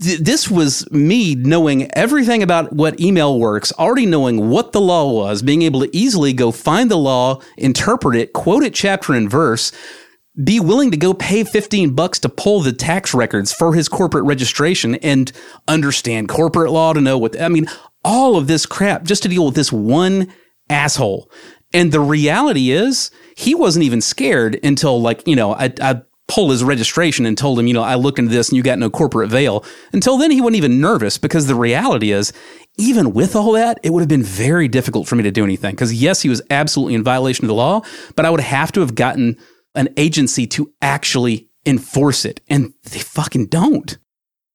th- 0.00 0.20
this 0.20 0.48
was 0.48 0.90
me 0.92 1.34
knowing 1.34 1.90
everything 1.96 2.42
about 2.42 2.72
what 2.72 3.00
email 3.00 3.38
works, 3.38 3.72
already 3.72 4.06
knowing 4.06 4.48
what 4.48 4.70
the 4.70 4.80
law 4.80 5.12
was, 5.12 5.42
being 5.42 5.62
able 5.62 5.80
to 5.80 5.96
easily 5.96 6.32
go 6.32 6.52
find 6.52 6.88
the 6.88 6.96
law, 6.96 7.40
interpret 7.56 8.16
it, 8.16 8.32
quote 8.32 8.62
it 8.62 8.74
chapter 8.74 9.12
and 9.12 9.28
verse 9.28 9.72
be 10.42 10.58
willing 10.58 10.90
to 10.90 10.96
go 10.96 11.14
pay 11.14 11.44
15 11.44 11.94
bucks 11.94 12.18
to 12.20 12.28
pull 12.28 12.60
the 12.60 12.72
tax 12.72 13.14
records 13.14 13.52
for 13.52 13.74
his 13.74 13.88
corporate 13.88 14.24
registration 14.24 14.96
and 14.96 15.30
understand 15.68 16.28
corporate 16.28 16.72
law 16.72 16.92
to 16.92 17.00
know 17.00 17.18
what 17.18 17.40
I 17.40 17.48
mean 17.48 17.66
all 18.04 18.36
of 18.36 18.46
this 18.46 18.66
crap 18.66 19.04
just 19.04 19.22
to 19.22 19.28
deal 19.28 19.46
with 19.46 19.54
this 19.54 19.72
one 19.72 20.32
asshole. 20.68 21.30
And 21.72 21.90
the 21.90 22.00
reality 22.00 22.70
is 22.70 23.10
he 23.36 23.54
wasn't 23.54 23.84
even 23.84 24.00
scared 24.00 24.58
until 24.62 25.00
like, 25.00 25.26
you 25.26 25.36
know, 25.36 25.54
I, 25.54 25.72
I 25.80 26.02
pulled 26.26 26.50
his 26.50 26.64
registration 26.64 27.26
and 27.26 27.36
told 27.36 27.58
him, 27.58 27.66
you 27.66 27.74
know, 27.74 27.82
I 27.82 27.96
looked 27.96 28.18
into 28.18 28.32
this 28.32 28.48
and 28.48 28.56
you 28.56 28.62
got 28.62 28.78
no 28.78 28.90
corporate 28.90 29.30
veil. 29.30 29.64
Until 29.92 30.16
then, 30.16 30.30
he 30.30 30.40
wasn't 30.40 30.56
even 30.56 30.80
nervous 30.80 31.18
because 31.18 31.46
the 31.46 31.54
reality 31.54 32.12
is, 32.12 32.32
even 32.76 33.12
with 33.12 33.36
all 33.36 33.52
that, 33.52 33.78
it 33.82 33.90
would 33.90 34.00
have 34.00 34.08
been 34.08 34.22
very 34.22 34.66
difficult 34.66 35.06
for 35.06 35.16
me 35.16 35.22
to 35.22 35.30
do 35.30 35.44
anything. 35.44 35.74
Because 35.74 35.92
yes, 35.94 36.22
he 36.22 36.28
was 36.28 36.42
absolutely 36.50 36.94
in 36.94 37.04
violation 37.04 37.44
of 37.44 37.48
the 37.48 37.54
law, 37.54 37.82
but 38.16 38.24
I 38.24 38.30
would 38.30 38.40
have 38.40 38.72
to 38.72 38.80
have 38.80 38.94
gotten 38.94 39.36
an 39.74 39.88
agency 39.96 40.46
to 40.48 40.72
actually 40.80 41.48
enforce 41.66 42.24
it. 42.24 42.40
And 42.48 42.74
they 42.84 42.98
fucking 42.98 43.46
don't. 43.46 43.98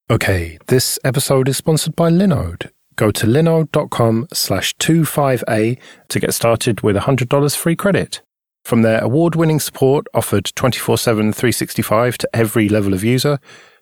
Okay, 0.10 0.58
this 0.68 0.98
episode 1.04 1.48
is 1.48 1.58
sponsored 1.58 1.96
by 1.96 2.10
Linode. 2.10 2.72
Go 2.96 3.12
to 3.12 3.26
linode.com 3.28 4.28
slash 4.34 4.76
25A 4.78 5.80
to 6.10 6.20
get 6.20 6.34
started 6.34 6.82
with 6.82 6.96
$100 6.96 7.56
free 7.56 7.76
credit. 7.76 8.22
From 8.66 8.82
their 8.82 9.02
award 9.04 9.36
winning 9.36 9.60
support 9.60 10.08
offered 10.14 10.52
24 10.56 10.98
7 10.98 11.32
365 11.32 12.18
to 12.18 12.30
every 12.34 12.68
level 12.68 12.94
of 12.94 13.04
user, 13.04 13.40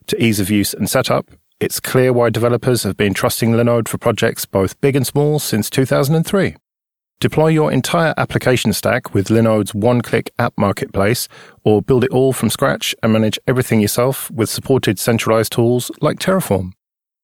to 0.08 0.24
ease 0.24 0.40
of 0.40 0.50
use 0.50 0.74
and 0.74 0.90
setup, 0.90 1.32
it's 1.60 1.80
clear 1.80 2.14
why 2.14 2.30
developers 2.30 2.84
have 2.84 2.96
been 2.96 3.14
trusting 3.14 3.52
Linode 3.52 3.88
for 3.88 3.98
projects 3.98 4.46
both 4.46 4.80
big 4.80 4.96
and 4.96 5.08
small 5.08 5.40
since 5.40 5.70
2003. 5.70 6.56
Deploy 7.20 7.48
your 7.48 7.72
entire 7.72 8.14
application 8.16 8.74
stack 8.74 9.16
with 9.16 9.30
Linode's 9.30 9.74
one 9.74 10.02
click 10.02 10.30
app 10.38 10.54
marketplace, 10.56 11.28
or 11.64 11.82
build 11.82 12.04
it 12.04 12.12
all 12.12 12.32
from 12.32 12.52
scratch 12.52 12.94
and 13.02 13.12
manage 13.12 13.40
everything 13.48 13.82
yourself 13.82 14.30
with 14.30 14.50
supported 14.50 15.00
centralized 15.00 15.52
tools 15.52 15.90
like 16.00 16.20
Terraform. 16.20 16.74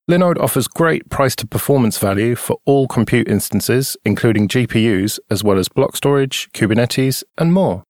Linode 0.10 0.40
offers 0.40 0.68
great 0.68 1.10
price 1.10 1.36
to 1.36 1.46
performance 1.46 2.00
value 2.00 2.36
for 2.36 2.58
all 2.66 2.88
compute 2.88 3.28
instances, 3.28 3.96
including 4.04 4.48
GPUs, 4.48 5.20
as 5.30 5.44
well 5.44 5.60
as 5.60 5.70
block 5.70 5.96
storage, 5.96 6.50
Kubernetes, 6.54 7.24
and 7.38 7.54
more. 7.54 7.84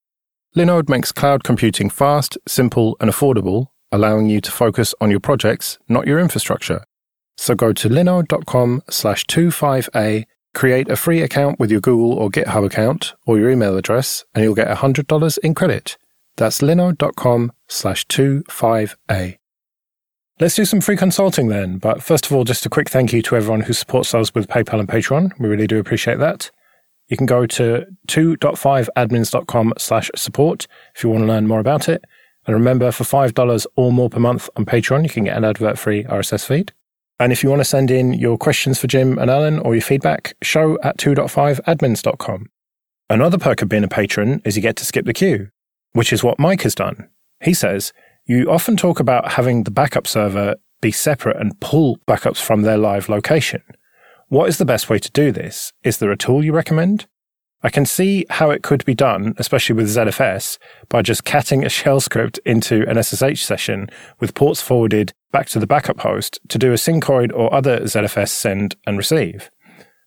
Linode 0.58 0.90
makes 0.90 1.14
cloud 1.14 1.46
computing 1.46 1.90
fast, 1.90 2.38
simple, 2.48 2.98
and 3.00 3.10
affordable, 3.10 3.68
allowing 3.94 4.30
you 4.30 4.42
to 4.42 4.52
focus 4.52 4.94
on 5.00 5.10
your 5.10 5.22
projects, 5.22 5.80
not 5.88 6.06
your 6.06 6.20
infrastructure. 6.20 6.84
So 7.38 7.56
go 7.56 7.74
to 7.74 7.90
linode.com 7.90 8.84
slash 8.90 9.26
25A 9.26 10.26
Create 10.54 10.90
a 10.90 10.96
free 10.96 11.22
account 11.22 11.60
with 11.60 11.72
your 11.72 11.82
Google 11.82 12.14
or 12.14 12.30
GitHub 12.30 12.66
account 12.66 13.14
or 13.26 13.40
your 13.40 13.50
email 13.50 13.78
address, 13.78 14.24
and 14.34 14.44
you'll 14.44 14.56
get 14.56 14.68
$100 14.68 15.38
in 15.40 15.56
credit. 15.56 15.98
That's 16.38 16.62
linode.com 16.62 17.52
slash 17.68 18.06
25A. 18.08 19.38
Let's 20.40 20.56
do 20.56 20.66
some 20.66 20.82
free 20.82 20.98
consulting 20.98 21.48
then. 21.48 21.78
But 21.78 22.02
first 22.02 22.26
of 22.26 22.34
all, 22.34 22.44
just 22.44 22.66
a 22.66 22.70
quick 22.70 22.90
thank 22.90 23.14
you 23.14 23.22
to 23.24 23.36
everyone 23.36 23.62
who 23.62 23.74
supports 23.74 24.14
us 24.16 24.34
with 24.34 24.48
PayPal 24.48 24.80
and 24.80 24.88
Patreon. 24.88 25.40
We 25.40 25.48
really 25.48 25.68
do 25.68 25.80
appreciate 25.80 26.20
that. 26.20 26.50
You 27.08 27.18
can 27.18 27.26
go 27.26 27.46
to 27.46 27.86
2.5admins.com 28.08 29.74
slash 29.78 30.10
support 30.16 30.68
if 30.96 31.04
you 31.04 31.10
want 31.10 31.22
to 31.24 31.28
learn 31.28 31.48
more 31.48 31.60
about 31.60 31.88
it. 31.88 32.04
And 32.46 32.56
remember, 32.56 32.92
for 32.92 33.04
$5 33.04 33.66
or 33.76 33.92
more 33.92 34.10
per 34.10 34.20
month 34.20 34.50
on 34.56 34.66
Patreon, 34.66 35.04
you 35.04 35.10
can 35.10 35.26
get 35.26 35.38
an 35.38 35.46
advert 35.46 35.78
free 35.78 36.04
RSS 36.04 36.46
feed. 36.46 36.74
And 37.24 37.32
if 37.32 37.42
you 37.42 37.50
want 37.50 37.62
to 37.62 37.66
send 37.66 37.90
in 37.90 38.12
your 38.12 38.38
questions 38.38 38.78
for 38.78 38.88
Jim 38.88 39.18
and 39.18 39.32
Alan 39.32 39.60
or 39.60 39.76
your 39.76 39.82
feedback, 39.82 40.36
show 40.42 40.78
at 40.84 40.98
2.5admins.com. 40.98 42.48
Another 43.10 43.38
perk 43.38 43.62
of 43.62 43.70
being 43.70 43.86
a 43.86 43.88
patron 43.88 44.42
is 44.44 44.58
you 44.58 44.62
get 44.62 44.76
to 44.76 44.86
skip 44.86 45.06
the 45.06 45.14
queue, 45.14 45.48
which 45.94 46.12
is 46.12 46.22
what 46.22 46.38
Mike 46.38 46.64
has 46.64 46.76
done. 46.76 47.08
He 47.42 47.54
says, 47.54 47.94
You 48.26 48.52
often 48.52 48.76
talk 48.76 49.00
about 49.00 49.32
having 49.32 49.64
the 49.64 49.72
backup 49.72 50.06
server 50.06 50.56
be 50.82 50.92
separate 50.92 51.38
and 51.38 51.58
pull 51.62 51.98
backups 52.06 52.42
from 52.42 52.64
their 52.64 52.78
live 52.78 53.08
location. 53.08 53.64
What 54.28 54.50
is 54.50 54.58
the 54.58 54.66
best 54.66 54.90
way 54.90 55.00
to 55.00 55.12
do 55.12 55.32
this? 55.32 55.72
Is 55.82 56.00
there 56.00 56.12
a 56.12 56.18
tool 56.18 56.44
you 56.44 56.52
recommend? 56.52 57.08
I 57.62 57.70
can 57.70 57.86
see 57.86 58.26
how 58.32 58.50
it 58.50 58.64
could 58.64 58.84
be 58.84 58.96
done, 58.96 59.34
especially 59.38 59.76
with 59.76 59.88
ZFS, 59.88 60.58
by 60.90 61.02
just 61.02 61.24
catting 61.24 61.64
a 61.64 61.70
shell 61.70 62.02
script 62.02 62.38
into 62.46 62.86
an 62.90 63.02
SSH 63.02 63.46
session 63.46 63.90
with 64.20 64.36
ports 64.36 64.62
forwarded 64.62 65.14
back 65.34 65.48
to 65.48 65.60
the 65.60 65.68
backup 65.68 66.00
host 66.00 66.40
to 66.48 66.58
do 66.58 66.72
a 66.72 66.76
syncoid 66.76 67.34
or 67.34 67.54
other 67.54 67.82
ZFS 67.82 68.30
send 68.30 68.78
and 68.88 68.98
receive. 68.98 69.52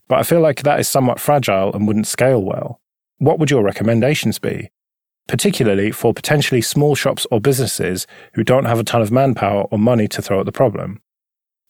But 0.09 0.21
I 0.21 0.23
feel 0.23 0.41
like 0.41 0.63
that 0.63 0.81
is 0.81 0.89
somewhat 0.89 1.21
fragile 1.21 1.75
and 1.75 1.87
wouldn't 1.87 2.07
scale 2.07 2.43
well. 2.43 2.81
What 3.19 3.39
would 3.39 3.51
your 3.51 3.63
recommendations 3.63 4.39
be? 4.39 4.71
Particularly 5.27 5.91
for 5.91 6.15
potentially 6.15 6.63
small 6.63 6.95
shops 6.95 7.27
or 7.31 7.41
businesses 7.41 8.07
who 8.35 8.45
don't 8.45 8.67
have 8.67 8.79
a 8.79 8.85
ton 8.85 9.03
of 9.03 9.11
manpower 9.11 9.65
or 9.65 9.79
money 9.79 10.07
to 10.09 10.23
throw 10.23 10.41
at 10.41 10.47
the 10.47 10.53
problem. 10.53 11.03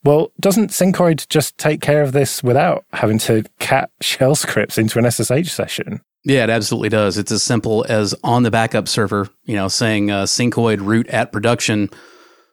Well, 0.04 0.30
doesn't 0.38 0.70
Syncoid 0.70 1.26
just 1.28 1.56
take 1.58 1.80
care 1.80 2.02
of 2.02 2.12
this 2.12 2.42
without 2.42 2.84
having 2.92 3.18
to 3.20 3.44
cat 3.58 3.90
shell 4.00 4.34
scripts 4.34 4.78
into 4.78 4.98
an 4.98 5.10
SSH 5.10 5.50
session? 5.50 6.02
Yeah, 6.24 6.44
it 6.44 6.50
absolutely 6.50 6.90
does. 6.90 7.16
It's 7.18 7.32
as 7.32 7.42
simple 7.42 7.86
as 7.88 8.14
on 8.22 8.42
the 8.42 8.50
backup 8.50 8.88
server, 8.88 9.28
you 9.44 9.54
know, 9.54 9.68
saying 9.68 10.10
uh, 10.10 10.24
Syncoid 10.24 10.84
root 10.84 11.06
at 11.08 11.32
production 11.32 11.88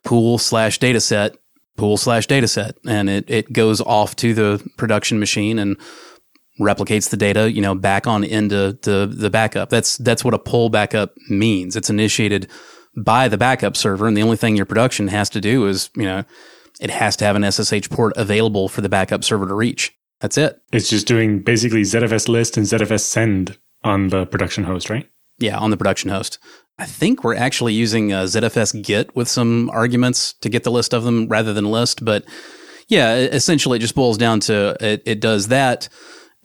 pool 0.03 0.37
slash 0.37 0.79
dataset, 0.79 1.35
pool 1.77 1.97
slash 1.97 2.27
dataset, 2.27 2.73
and 2.87 3.09
it, 3.09 3.29
it 3.29 3.53
goes 3.53 3.81
off 3.81 4.15
to 4.17 4.33
the 4.33 4.69
production 4.77 5.19
machine 5.19 5.59
and 5.59 5.77
replicates 6.59 7.09
the 7.09 7.17
data, 7.17 7.51
you 7.51 7.61
know, 7.61 7.75
back 7.75 8.05
on 8.07 8.23
into 8.23 8.77
the, 8.83 9.11
the 9.11 9.29
backup. 9.29 9.69
That's 9.69 9.97
that's 9.97 10.23
what 10.23 10.33
a 10.33 10.39
pull 10.39 10.69
backup 10.69 11.13
means. 11.29 11.75
It's 11.75 11.89
initiated 11.89 12.49
by 12.95 13.27
the 13.27 13.37
backup 13.37 13.75
server, 13.75 14.07
and 14.07 14.15
the 14.15 14.23
only 14.23 14.37
thing 14.37 14.55
your 14.55 14.65
production 14.65 15.07
has 15.07 15.29
to 15.31 15.41
do 15.41 15.67
is, 15.67 15.89
you 15.95 16.03
know, 16.03 16.23
it 16.79 16.89
has 16.89 17.15
to 17.17 17.25
have 17.25 17.35
an 17.35 17.49
SSH 17.49 17.89
port 17.89 18.13
available 18.15 18.69
for 18.69 18.81
the 18.81 18.89
backup 18.89 19.23
server 19.23 19.47
to 19.47 19.53
reach. 19.53 19.95
That's 20.19 20.37
it. 20.37 20.61
It's 20.71 20.89
just 20.89 21.07
doing 21.07 21.41
basically 21.41 21.81
ZFS 21.81 22.27
list 22.27 22.55
and 22.55 22.65
ZFS 22.65 23.01
send 23.01 23.57
on 23.83 24.07
the 24.07 24.25
production 24.25 24.63
host, 24.63 24.89
right? 24.89 25.09
Yeah, 25.43 25.58
on 25.58 25.71
the 25.71 25.77
production 25.77 26.10
host. 26.10 26.39
I 26.79 26.86
think 26.86 27.21
we're 27.21 27.36
actually 27.36 27.73
using 27.73 28.13
uh, 28.13 28.23
ZFS 28.23 28.82
get 28.82 29.13
with 29.13 29.27
some 29.27 29.69
arguments 29.71 30.32
to 30.36 30.47
get 30.47 30.63
the 30.63 30.71
list 30.71 30.93
of 30.93 31.03
them 31.03 31.27
rather 31.27 31.51
than 31.51 31.69
list. 31.69 32.06
But 32.06 32.23
yeah, 32.88 33.15
essentially 33.15 33.75
it 33.77 33.82
just 33.82 33.93
boils 33.93 34.17
down 34.17 34.39
to 34.41 34.77
it, 34.79 35.03
it 35.06 35.19
does 35.19 35.49
that 35.49 35.89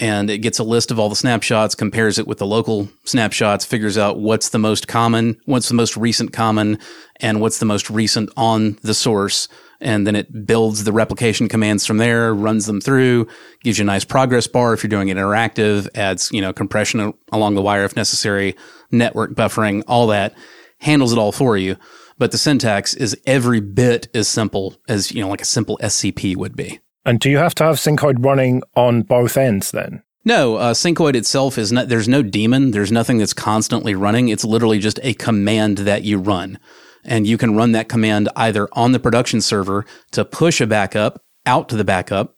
and 0.01 0.29
it 0.31 0.39
gets 0.39 0.59
a 0.59 0.65
list 0.65 0.91
of 0.91 0.99
all 0.99 1.09
the 1.09 1.15
snapshots, 1.15 1.77
compares 1.77 2.19
it 2.19 2.27
with 2.27 2.39
the 2.39 2.47
local 2.47 2.89
snapshots, 3.05 3.65
figures 3.65 3.97
out 3.97 4.19
what's 4.19 4.49
the 4.49 4.59
most 4.59 4.89
common, 4.89 5.41
what's 5.45 5.69
the 5.69 5.75
most 5.75 5.97
recent 5.97 6.33
common, 6.33 6.81
and 7.21 7.41
what's 7.41 7.59
the 7.59 7.67
most 7.67 7.89
recent 7.89 8.31
on 8.37 8.79
the 8.83 8.95
source. 8.95 9.47
And 9.81 10.07
then 10.07 10.17
it 10.17 10.47
builds 10.47 10.85
the 10.85 10.93
replication 10.93 11.49
commands 11.49 11.87
from 11.87 11.99
there, 11.99 12.35
runs 12.35 12.67
them 12.67 12.81
through, 12.81 13.29
gives 13.63 13.79
you 13.79 13.85
a 13.85 13.87
nice 13.87 14.05
progress 14.05 14.49
bar 14.49 14.75
if 14.75 14.83
you're 14.83 14.89
doing 14.89 15.09
it 15.09 15.17
interactive, 15.17 15.89
adds, 15.95 16.31
you 16.33 16.41
know, 16.41 16.53
compression 16.53 17.15
along 17.31 17.55
the 17.55 17.63
wire 17.63 17.85
if 17.85 17.95
necessary, 17.95 18.57
network 18.91 19.35
buffering, 19.35 19.85
all 19.87 20.09
that, 20.09 20.35
handles 20.81 21.13
it 21.13 21.19
all 21.19 21.33
for 21.33 21.57
you. 21.57 21.77
But 22.19 22.33
the 22.33 22.39
syntax 22.39 22.95
is 22.95 23.17
every 23.27 23.61
bit 23.61 24.09
as 24.15 24.27
simple 24.27 24.77
as, 24.89 25.13
you 25.13 25.21
know, 25.21 25.29
like 25.29 25.43
a 25.43 25.47
simple 25.47 25.79
SCP 25.81 26.37
would 26.37 26.57
be. 26.57 26.81
And 27.05 27.21
do 27.21 27.31
you 27.31 27.39
have 27.39 27.55
to 27.57 27.65
have 27.65 27.77
Syncoid 27.77 28.25
running 28.25 28.63
on 28.75 29.03
both 29.03 29.37
ends 29.37 29.71
then? 29.71 30.03
No, 30.25 30.57
uh, 30.57 30.75
Syncoid 30.75 31.15
itself 31.15 31.57
is 31.57 31.73
not, 31.73 31.89
there's 31.89 32.09
no 32.09 32.23
daemon. 32.23 32.73
There's 32.73 32.93
nothing 32.93 33.19
that's 33.19 33.33
constantly 33.33 33.95
running. 33.95 34.29
It's 34.29 34.45
literally 34.45 34.79
just 34.79 34.99
a 35.03 35.15
command 35.15 35.79
that 35.79 36.03
you 36.03 36.19
run. 36.19 36.59
And 37.05 37.27
you 37.27 37.39
can 37.39 37.57
run 37.57 37.73
that 37.73 37.89
command 37.89 38.29
either 38.37 38.69
on 38.73 38.93
the 38.93 38.99
production 38.99 39.41
server 39.41 39.85
to 40.13 40.25
push 40.25 40.61
a 40.61 40.67
backup 40.67 41.23
out 41.47 41.69
to 41.69 41.77
the 41.77 41.85
backup, 41.85 42.35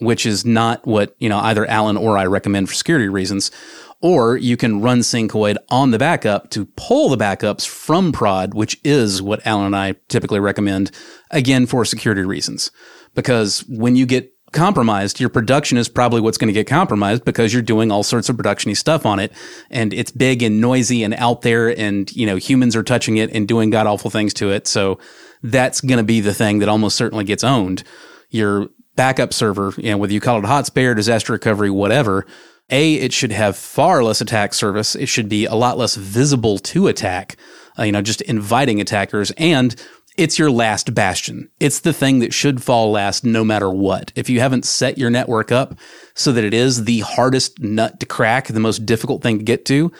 which 0.00 0.26
is 0.26 0.44
not 0.44 0.86
what, 0.86 1.14
you 1.18 1.28
know, 1.28 1.38
either 1.38 1.66
Alan 1.66 1.96
or 1.96 2.18
I 2.18 2.26
recommend 2.26 2.68
for 2.68 2.74
security 2.74 3.08
reasons. 3.08 3.50
Or 4.00 4.36
you 4.36 4.56
can 4.56 4.80
run 4.80 5.00
Syncoid 5.00 5.56
on 5.68 5.92
the 5.92 5.98
backup 5.98 6.50
to 6.50 6.66
pull 6.76 7.08
the 7.08 7.16
backups 7.16 7.66
from 7.66 8.10
prod, 8.10 8.52
which 8.52 8.80
is 8.82 9.22
what 9.22 9.46
Alan 9.46 9.66
and 9.66 9.76
I 9.76 9.94
typically 10.08 10.40
recommend, 10.40 10.90
again, 11.30 11.66
for 11.66 11.84
security 11.84 12.22
reasons 12.22 12.72
because 13.14 13.60
when 13.68 13.96
you 13.96 14.06
get 14.06 14.31
compromised, 14.52 15.20
your 15.20 15.28
production 15.28 15.78
is 15.78 15.88
probably 15.88 16.20
what's 16.20 16.38
going 16.38 16.48
to 16.48 16.52
get 16.52 16.66
compromised 16.66 17.24
because 17.24 17.52
you're 17.52 17.62
doing 17.62 17.90
all 17.90 18.02
sorts 18.02 18.28
of 18.28 18.36
productiony 18.36 18.76
stuff 18.76 19.04
on 19.04 19.18
it 19.18 19.32
and 19.70 19.92
it's 19.92 20.10
big 20.10 20.42
and 20.42 20.60
noisy 20.60 21.02
and 21.02 21.14
out 21.14 21.42
there 21.42 21.76
and, 21.78 22.14
you 22.14 22.26
know, 22.26 22.36
humans 22.36 22.76
are 22.76 22.82
touching 22.82 23.16
it 23.16 23.30
and 23.32 23.48
doing 23.48 23.70
god 23.70 23.86
awful 23.86 24.10
things 24.10 24.34
to 24.34 24.50
it. 24.50 24.66
So 24.66 24.98
that's 25.42 25.80
going 25.80 25.98
to 25.98 26.04
be 26.04 26.20
the 26.20 26.34
thing 26.34 26.60
that 26.60 26.68
almost 26.68 26.96
certainly 26.96 27.24
gets 27.24 27.42
owned. 27.42 27.82
Your 28.30 28.68
backup 28.96 29.32
server, 29.32 29.74
you 29.76 29.90
know, 29.90 29.98
whether 29.98 30.12
you 30.12 30.20
call 30.20 30.38
it 30.38 30.44
hot 30.44 30.66
spare, 30.66 30.94
disaster 30.94 31.32
recovery, 31.32 31.70
whatever, 31.70 32.26
a, 32.70 32.94
it 32.94 33.12
should 33.12 33.32
have 33.32 33.56
far 33.56 34.02
less 34.02 34.20
attack 34.20 34.54
surface. 34.54 34.94
It 34.94 35.06
should 35.06 35.28
be 35.28 35.46
a 35.46 35.54
lot 35.54 35.76
less 35.78 35.96
visible 35.96 36.58
to 36.58 36.88
attack, 36.88 37.36
uh, 37.78 37.82
you 37.82 37.92
know, 37.92 38.02
just 38.02 38.22
inviting 38.22 38.80
attackers. 38.80 39.30
And 39.32 39.74
it's 40.16 40.38
your 40.38 40.50
last 40.50 40.94
bastion. 40.94 41.50
It's 41.58 41.80
the 41.80 41.92
thing 41.92 42.18
that 42.18 42.34
should 42.34 42.62
fall 42.62 42.90
last 42.90 43.24
no 43.24 43.44
matter 43.44 43.70
what. 43.70 44.12
If 44.14 44.28
you 44.28 44.40
haven't 44.40 44.64
set 44.64 44.98
your 44.98 45.10
network 45.10 45.50
up 45.50 45.74
so 46.14 46.32
that 46.32 46.44
it 46.44 46.54
is 46.54 46.84
the 46.84 47.00
hardest 47.00 47.60
nut 47.60 48.00
to 48.00 48.06
crack, 48.06 48.48
the 48.48 48.60
most 48.60 48.84
difficult 48.84 49.22
thing 49.22 49.38
to 49.38 49.44
get 49.44 49.64
to, 49.66 49.90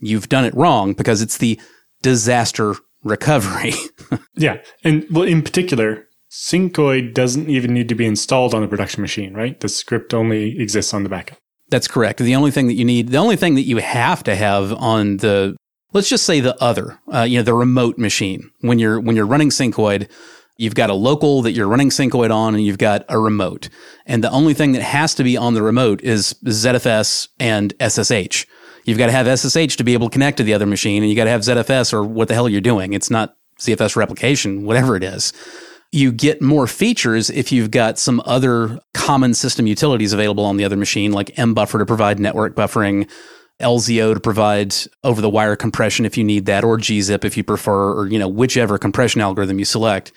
you've 0.00 0.28
done 0.28 0.44
it 0.44 0.54
wrong 0.54 0.92
because 0.92 1.22
it's 1.22 1.38
the 1.38 1.60
disaster 2.02 2.74
recovery. 3.04 3.72
yeah. 4.34 4.58
And 4.82 5.06
well, 5.10 5.24
in 5.24 5.42
particular, 5.42 6.08
Syncoid 6.30 7.14
doesn't 7.14 7.48
even 7.48 7.74
need 7.74 7.88
to 7.88 7.94
be 7.94 8.06
installed 8.06 8.54
on 8.54 8.62
the 8.62 8.68
production 8.68 9.02
machine, 9.02 9.34
right? 9.34 9.58
The 9.58 9.68
script 9.68 10.14
only 10.14 10.60
exists 10.60 10.94
on 10.94 11.02
the 11.02 11.08
backup. 11.08 11.38
That's 11.70 11.88
correct. 11.88 12.18
The 12.18 12.34
only 12.34 12.50
thing 12.50 12.66
that 12.66 12.74
you 12.74 12.84
need, 12.84 13.08
the 13.08 13.18
only 13.18 13.36
thing 13.36 13.54
that 13.54 13.62
you 13.62 13.76
have 13.78 14.24
to 14.24 14.34
have 14.34 14.72
on 14.72 15.18
the 15.18 15.56
let's 15.92 16.08
just 16.08 16.24
say 16.24 16.40
the 16.40 16.60
other, 16.62 16.98
uh, 17.12 17.22
you 17.22 17.38
know, 17.38 17.42
the 17.42 17.54
remote 17.54 17.98
machine. 17.98 18.50
When 18.60 18.78
you're 18.78 19.00
when 19.00 19.16
you're 19.16 19.26
running 19.26 19.50
Syncoid, 19.50 20.10
you've 20.56 20.74
got 20.74 20.90
a 20.90 20.94
local 20.94 21.42
that 21.42 21.52
you're 21.52 21.68
running 21.68 21.90
Syncoid 21.90 22.30
on, 22.30 22.54
and 22.54 22.64
you've 22.64 22.78
got 22.78 23.04
a 23.08 23.18
remote. 23.18 23.68
And 24.06 24.22
the 24.22 24.30
only 24.30 24.54
thing 24.54 24.72
that 24.72 24.82
has 24.82 25.14
to 25.16 25.24
be 25.24 25.36
on 25.36 25.54
the 25.54 25.62
remote 25.62 26.02
is 26.02 26.34
ZFS 26.44 27.28
and 27.38 27.74
SSH. 27.80 28.46
You've 28.84 28.98
got 28.98 29.06
to 29.06 29.12
have 29.12 29.38
SSH 29.38 29.76
to 29.76 29.84
be 29.84 29.94
able 29.94 30.08
to 30.08 30.12
connect 30.12 30.38
to 30.38 30.42
the 30.42 30.54
other 30.54 30.66
machine, 30.66 31.02
and 31.02 31.10
you 31.10 31.16
got 31.16 31.24
to 31.24 31.30
have 31.30 31.42
ZFS 31.42 31.92
or 31.92 32.04
what 32.04 32.28
the 32.28 32.34
hell 32.34 32.48
you're 32.48 32.60
doing. 32.60 32.92
It's 32.92 33.10
not 33.10 33.36
ZFS 33.58 33.96
replication, 33.96 34.64
whatever 34.64 34.96
it 34.96 35.04
is. 35.04 35.32
You 35.92 36.12
get 36.12 36.40
more 36.40 36.66
features 36.66 37.30
if 37.30 37.50
you've 37.50 37.70
got 37.70 37.98
some 37.98 38.22
other 38.24 38.78
common 38.94 39.34
system 39.34 39.66
utilities 39.66 40.12
available 40.12 40.44
on 40.44 40.56
the 40.56 40.64
other 40.64 40.76
machine, 40.76 41.12
like 41.12 41.34
mbuffer 41.34 41.78
to 41.78 41.86
provide 41.86 42.20
network 42.20 42.54
buffering, 42.54 43.10
LZO 43.60 44.14
to 44.14 44.20
provide 44.20 44.74
over 45.04 45.20
the 45.20 45.30
wire 45.30 45.56
compression 45.56 46.04
if 46.04 46.16
you 46.16 46.24
need 46.24 46.46
that, 46.46 46.64
or 46.64 46.78
gzip 46.78 47.24
if 47.24 47.36
you 47.36 47.44
prefer, 47.44 47.92
or 47.92 48.06
you 48.08 48.18
know 48.18 48.28
whichever 48.28 48.78
compression 48.78 49.20
algorithm 49.20 49.58
you 49.58 49.64
select. 49.64 50.12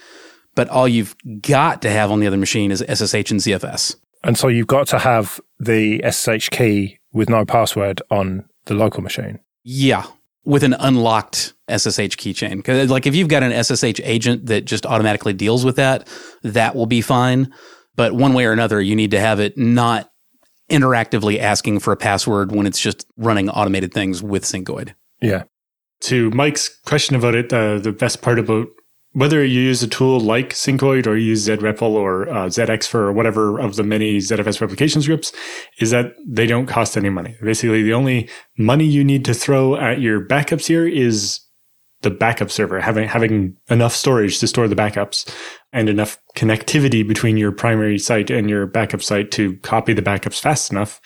But 0.56 0.69
all 0.69 0.88
you've 0.88 1.15
got 1.41 1.82
to 1.82 1.89
have 1.89 2.12
on 2.12 2.19
the 2.19 2.27
other 2.27 2.38
machine 2.38 2.71
is 2.71 2.79
SSH 2.79 3.32
and 3.32 3.39
ZFS. 3.39 3.95
And 4.23 4.38
so 4.38 4.47
you've 4.47 4.67
got 4.67 4.88
to 4.88 4.99
have 4.99 5.39
the 5.60 6.01
SSH 6.10 6.49
key 6.49 6.99
with 7.12 7.29
no 7.29 7.45
password 7.45 8.01
on 8.10 8.45
the 8.65 8.73
local 8.73 9.01
machine. 9.01 9.39
Yeah, 9.63 10.06
with 10.45 10.63
an 10.63 10.75
unlocked 10.79 11.53
SSH 11.69 12.17
keychain. 12.17 12.58
Because 12.58 12.89
like 12.89 13.06
if 13.06 13.15
you've 13.15 13.27
got 13.27 13.43
an 13.43 13.63
SSH 13.63 13.99
agent 14.03 14.45
that 14.45 14.65
just 14.65 14.86
automatically 14.86 15.34
deals 15.34 15.65
with 15.65 15.75
that, 15.77 16.08
that 16.43 16.75
will 16.75 16.86
be 16.86 17.01
fine. 17.01 17.53
But 17.95 18.13
one 18.13 18.34
way 18.34 18.45
or 18.45 18.51
another, 18.51 18.82
you 18.82 18.95
need 18.95 19.12
to 19.12 19.19
have 19.19 19.39
it 19.39 19.58
not 19.58 20.12
interactively 20.69 21.39
asking 21.39 21.80
for 21.80 21.91
a 21.91 21.97
password 21.97 22.52
when 22.52 22.65
it's 22.65 22.80
just 22.80 23.06
running 23.17 23.49
automated 23.49 23.93
things 23.93 24.23
with 24.23 24.43
Syncoid. 24.43 24.93
Yeah. 25.21 25.43
To 26.02 26.30
Mike's 26.32 26.69
question 26.86 27.15
about 27.15 27.36
it, 27.36 27.54
uh, 27.54 27.80
the 27.80 27.91
best 27.91 28.21
part 28.21 28.39
about 28.39 28.67
whether 29.13 29.45
you 29.45 29.62
use 29.62 29.84
a 29.84 29.88
tool 29.88 30.19
like 30.19 30.49
Syncoid 30.49 31.06
or 31.06 31.15
you 31.15 31.28
use 31.28 31.47
zrepl 31.47 31.93
or 31.93 32.28
uh, 32.30 32.47
ZXfer 32.47 32.95
or 32.95 33.13
whatever 33.13 33.60
of 33.60 33.76
the 33.76 33.84
many 33.84 34.17
ZFS 34.17 34.60
replication 34.60 35.02
scripts 35.02 35.32
is 35.80 35.91
that 35.91 36.13
they 36.28 36.47
don't 36.47 36.65
cost 36.65 36.97
any 36.97 37.10
money. 37.10 37.38
Basically, 37.41 37.84
the 37.84 37.93
only 37.93 38.30
money 38.58 38.86
you 38.86 39.04
need 39.04 39.23
to 39.26 39.34
throw 39.34 39.76
at 39.76 40.02
your 40.02 40.19
backups 40.19 40.65
here 40.65 40.88
is 40.88 41.39
the 42.03 42.11
backup 42.11 42.51
server, 42.51 42.79
having 42.79 43.07
having 43.07 43.55
enough 43.69 43.95
storage 43.95 44.39
to 44.39 44.47
store 44.47 44.67
the 44.67 44.75
backups 44.75 45.29
and 45.71 45.89
enough 45.89 46.17
connectivity 46.35 47.07
between 47.07 47.37
your 47.37 47.51
primary 47.51 47.97
site 47.97 48.29
and 48.29 48.49
your 48.49 48.67
backup 48.67 49.01
site 49.01 49.31
to 49.31 49.57
copy 49.57 49.93
the 49.93 50.01
backups 50.01 50.39
fast 50.39 50.71
enough. 50.71 51.01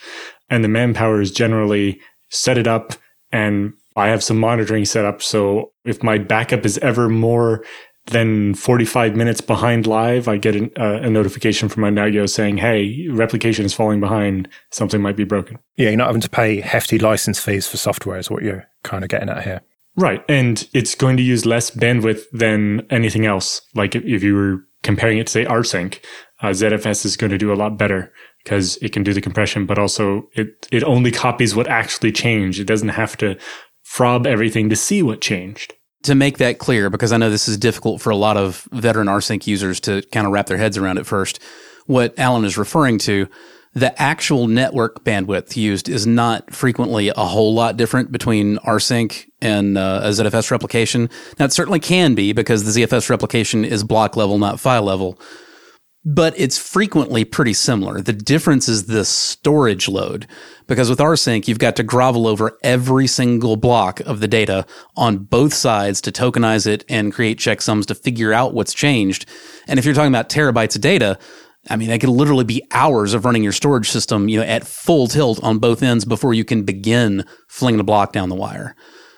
And 0.50 0.64
the 0.64 0.70
manpower 0.70 1.22
is 1.22 1.32
generally 1.32 2.00
set 2.30 2.58
it 2.58 2.68
up 2.68 2.94
and 3.32 3.74
I 3.96 4.10
have 4.10 4.24
some 4.24 4.38
monitoring 4.38 4.86
set 4.86 5.06
up. 5.06 5.22
So 5.22 5.72
if 5.84 6.04
my 6.04 6.18
backup 6.18 6.66
is 6.66 6.78
ever 6.80 7.10
more 7.10 7.66
than 8.08 8.54
45 8.54 9.16
minutes 9.16 9.42
behind 9.42 9.86
live, 9.86 10.28
I 10.28 10.38
get 10.38 10.56
a, 10.56 10.82
uh, 10.82 11.00
a 11.02 11.10
notification 11.10 11.68
from 11.68 11.82
my 11.82 11.90
Nagios 11.90 12.30
saying, 12.30 12.58
Hey, 12.58 13.08
replication 13.10 13.66
is 13.66 13.74
falling 13.74 14.00
behind. 14.00 14.48
Something 14.72 15.02
might 15.02 15.18
be 15.18 15.24
broken. 15.24 15.60
Yeah. 15.76 15.90
You're 15.90 15.98
not 15.98 16.08
having 16.08 16.22
to 16.22 16.30
pay 16.30 16.62
hefty 16.62 17.00
license 17.00 17.40
fees 17.40 17.68
for 17.68 17.78
software 17.78 18.18
is 18.18 18.30
what 18.30 18.44
you're 18.44 18.66
kind 18.84 19.04
of 19.04 19.10
getting 19.10 19.30
at 19.30 19.44
here. 19.44 19.62
Right. 19.98 20.24
And 20.30 20.68
it's 20.74 20.94
going 20.94 21.18
to 21.18 21.24
use 21.24 21.46
less 21.46 21.72
bandwidth 21.72 22.22
than 22.32 22.86
anything 22.92 23.26
else. 23.26 23.62
Like 23.74 23.96
if 23.96 24.24
you 24.24 24.36
were 24.36 24.60
comparing 24.84 25.18
it 25.18 25.28
to 25.28 25.34
say 25.34 25.46
rsync, 25.46 26.00
uh, 26.42 26.50
ZFS 26.50 27.04
is 27.04 27.18
going 27.18 27.32
to 27.32 27.38
do 27.38 27.52
a 27.52 27.56
lot 27.56 27.78
better 27.78 28.14
because 28.44 28.78
it 28.78 28.94
can 28.94 29.04
do 29.04 29.12
the 29.12 29.22
compression, 29.22 29.66
but 29.66 29.80
also 29.80 30.30
it, 30.34 30.68
it 30.72 30.84
only 30.84 31.12
copies 31.12 31.56
what 31.56 31.68
actually 31.68 32.12
changed. 32.12 32.60
It 32.60 32.66
doesn't 32.66 32.90
have 32.90 33.18
to 33.18 33.38
frob 33.84 34.28
everything 34.28 34.70
to 34.70 34.76
see 34.76 35.02
what 35.02 35.20
changed. 35.20 35.74
To 36.04 36.14
make 36.14 36.38
that 36.38 36.60
clear, 36.60 36.92
because 36.92 37.12
I 37.12 37.18
know 37.18 37.32
this 37.32 37.48
is 37.48 37.58
difficult 37.58 38.00
for 38.00 38.12
a 38.12 38.16
lot 38.16 38.38
of 38.38 38.68
veteran 38.72 39.08
rsync 39.08 39.48
users 39.48 39.80
to 39.82 40.04
kind 40.12 40.28
of 40.28 40.32
wrap 40.32 40.46
their 40.46 40.58
heads 40.58 40.78
around 40.78 41.00
at 41.00 41.08
first, 41.08 41.42
what 41.88 42.18
Alan 42.20 42.46
is 42.46 42.58
referring 42.58 43.00
to 43.00 43.28
the 43.78 44.02
actual 44.02 44.48
network 44.48 45.04
bandwidth 45.04 45.56
used 45.56 45.88
is 45.88 46.08
not 46.08 46.52
frequently 46.52 47.10
a 47.10 47.26
whole 47.26 47.54
lot 47.54 47.78
different 47.78 48.12
between 48.12 48.58
rsync 48.58 49.30
and 49.40 49.78
uh, 49.78 50.02
a 50.04 50.10
ZFS 50.10 50.50
replication. 50.50 51.12
Now, 51.38 51.46
it 51.46 51.54
certainly 51.54 51.80
can 51.80 52.16
be 52.16 52.34
because 52.34 52.64
the 52.64 52.82
ZFS 52.82 53.08
replication 53.12 53.64
is 53.64 53.84
block 53.84 54.16
level, 54.18 54.40
not 54.40 54.60
file 54.60 54.82
level, 54.82 55.22
but 56.04 56.34
it's 56.40 56.58
frequently 56.58 57.24
pretty 57.24 57.54
similar. 57.54 58.02
The 58.02 58.14
difference 58.14 58.68
is 58.68 58.88
the 58.88 59.06
storage 59.06 59.88
load 59.88 60.26
because 60.66 60.90
with 60.90 60.98
rsync, 60.98 61.48
you've 61.48 61.60
got 61.60 61.76
to 61.76 61.84
grovel 61.84 62.26
over 62.26 62.58
every 62.64 63.06
single 63.06 63.58
block 63.58 64.00
of 64.00 64.22
the 64.22 64.28
data 64.28 64.66
on 64.96 65.20
both 65.20 65.54
sides 65.54 66.02
to 66.02 66.12
tokenize 66.12 66.66
it 66.66 66.84
and 66.90 67.14
create 67.14 67.38
checksums 67.38 67.86
to 67.86 67.96
figure 67.96 68.34
out 68.34 68.56
what's 68.56 68.74
changed. 68.74 69.30
And 69.68 69.78
if 69.78 69.86
you're 69.86 69.94
talking 69.94 70.12
about 70.12 70.30
terabytes 70.30 70.76
of 70.76 70.82
data, 70.82 71.20
I 71.70 71.76
mean, 71.76 71.90
that 71.90 72.00
could 72.00 72.10
literally 72.10 72.44
be 72.44 72.64
hours 72.72 73.14
of 73.14 73.26
running 73.26 73.44
your 73.44 73.52
storage 73.52 73.90
system, 73.90 74.30
you 74.30 74.40
know, 74.40 74.46
at 74.46 74.66
full 74.66 75.08
tilt 75.08 75.42
on 75.44 75.60
both 75.60 75.84
ends 75.84 76.06
before 76.06 76.34
you 76.34 76.46
can 76.46 76.64
begin 76.64 77.26
flinging 77.48 77.80
a 77.80 77.84
block 77.84 78.14
down 78.14 78.30
the 78.30 78.36
wire. 78.36 78.76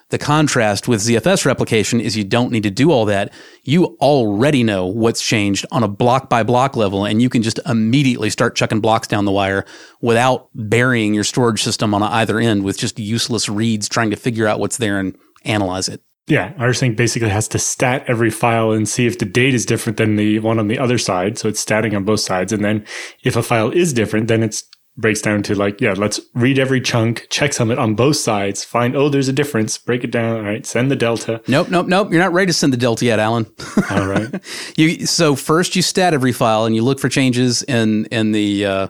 The 0.09 0.17
contrast 0.17 0.87
with 0.87 1.01
ZFS 1.01 1.45
replication 1.45 2.01
is 2.01 2.17
you 2.17 2.23
don't 2.23 2.51
need 2.51 2.63
to 2.63 2.71
do 2.71 2.89
all 2.89 3.05
that. 3.05 3.31
You 3.63 3.95
already 4.01 4.63
know 4.63 4.87
what's 4.87 5.23
changed 5.23 5.67
on 5.71 5.83
a 5.83 5.87
block 5.87 6.29
by 6.29 6.41
block 6.41 6.75
level, 6.75 7.05
and 7.05 7.21
you 7.21 7.29
can 7.29 7.43
just 7.43 7.59
immediately 7.67 8.31
start 8.31 8.55
chucking 8.55 8.81
blocks 8.81 9.07
down 9.07 9.25
the 9.25 9.31
wire 9.31 9.65
without 10.01 10.49
burying 10.55 11.13
your 11.13 11.23
storage 11.23 11.61
system 11.61 11.93
on 11.93 12.01
either 12.01 12.39
end 12.39 12.63
with 12.63 12.79
just 12.79 12.97
useless 12.97 13.47
reads 13.47 13.87
trying 13.87 14.09
to 14.09 14.15
figure 14.15 14.47
out 14.47 14.59
what's 14.59 14.77
there 14.77 14.99
and 14.99 15.15
analyze 15.45 15.87
it. 15.87 16.01
Yeah, 16.29 16.53
rsync 16.53 16.95
basically 16.95 17.29
has 17.29 17.47
to 17.49 17.59
stat 17.59 18.05
every 18.07 18.29
file 18.29 18.71
and 18.71 18.87
see 18.87 19.07
if 19.07 19.17
the 19.17 19.25
date 19.25 19.55
is 19.55 19.65
different 19.65 19.97
than 19.97 20.15
the 20.15 20.39
one 20.39 20.59
on 20.59 20.67
the 20.67 20.77
other 20.77 20.99
side. 20.99 21.39
So 21.39 21.49
it's 21.49 21.63
statting 21.63 21.95
on 21.95 22.03
both 22.03 22.19
sides. 22.19 22.53
And 22.53 22.63
then 22.63 22.85
if 23.23 23.35
a 23.35 23.41
file 23.41 23.71
is 23.71 23.93
different, 23.93 24.27
then 24.27 24.43
it's 24.43 24.63
breaks 24.95 25.21
down 25.21 25.41
to 25.43 25.55
like, 25.55 25.79
yeah, 25.81 25.93
let's 25.97 26.19
read 26.35 26.59
every 26.59 26.81
chunk, 26.81 27.27
checksum 27.29 27.71
it 27.71 27.79
on 27.79 27.95
both 27.95 28.17
sides, 28.17 28.63
find, 28.63 28.95
oh, 28.95 29.09
there's 29.09 29.29
a 29.29 29.33
difference, 29.33 29.77
break 29.77 30.03
it 30.03 30.11
down. 30.11 30.37
All 30.37 30.43
right, 30.43 30.65
send 30.65 30.91
the 30.91 30.95
delta. 30.95 31.41
Nope, 31.47 31.69
nope, 31.69 31.87
nope. 31.87 32.11
You're 32.11 32.21
not 32.21 32.33
ready 32.33 32.47
to 32.47 32.53
send 32.53 32.73
the 32.73 32.77
delta 32.77 33.05
yet, 33.05 33.17
Alan. 33.19 33.45
All 33.89 34.05
right. 34.05 34.29
you 34.77 35.05
so 35.07 35.35
first 35.35 35.75
you 35.75 35.81
stat 35.81 36.13
every 36.13 36.33
file 36.33 36.65
and 36.65 36.75
you 36.75 36.83
look 36.83 36.99
for 36.99 37.09
changes 37.09 37.63
in 37.63 38.05
in 38.05 38.33
the 38.33 38.65
uh, 38.65 38.87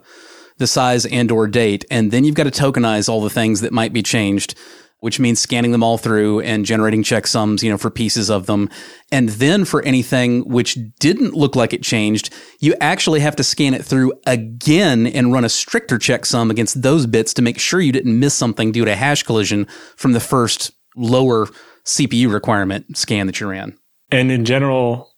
the 0.58 0.68
size 0.68 1.06
and 1.06 1.32
or 1.32 1.48
date, 1.48 1.86
and 1.90 2.12
then 2.12 2.26
you've 2.26 2.36
got 2.36 2.52
to 2.52 2.52
tokenize 2.52 3.08
all 3.08 3.22
the 3.22 3.30
things 3.30 3.62
that 3.62 3.72
might 3.72 3.94
be 3.94 4.04
changed 4.04 4.56
which 5.00 5.20
means 5.20 5.40
scanning 5.40 5.72
them 5.72 5.84
all 5.84 5.98
through 5.98 6.42
and 6.42 6.66
generating 6.66 7.04
checksums, 7.04 7.64
you 7.64 7.70
know, 7.70 7.78
for 7.78 7.90
pieces 7.90 8.30
of 8.30 8.46
them. 8.46 8.70
And 9.12 9.30
then 9.30 9.66
for 9.66 9.82
anything 9.84 10.48
which 10.48 10.78
didn't 11.00 11.34
look 11.34 11.56
like 11.56 11.74
it 11.74 11.84
changed, 11.84 12.34
you 12.60 12.76
actually 12.82 13.22
have 13.22 13.36
to 13.38 13.44
scan 13.44 13.74
it 13.74 13.86
through 13.86 14.14
again 14.26 15.08
and 15.08 15.32
run 15.32 15.46
a 15.46 15.50
stricter 15.50 15.98
checksum 15.98 16.50
against 16.52 16.82
those 16.82 17.06
bits 17.06 17.34
to 17.36 17.42
make 17.42 17.60
sure 17.60 17.80
you 17.80 17.92
didn't 17.92 18.20
miss 18.20 18.34
something 18.34 18.72
due 18.72 18.86
to 18.86 18.96
hash 18.96 19.24
collision 19.24 19.66
from 19.96 20.12
the 20.12 20.20
first 20.20 20.72
lower 20.96 21.48
CPU 21.86 22.32
requirement 22.32 22.98
scan 22.98 23.28
that 23.28 23.40
you 23.40 23.48
ran. 23.48 23.78
And 24.12 24.32
in 24.32 24.44
general, 24.44 25.09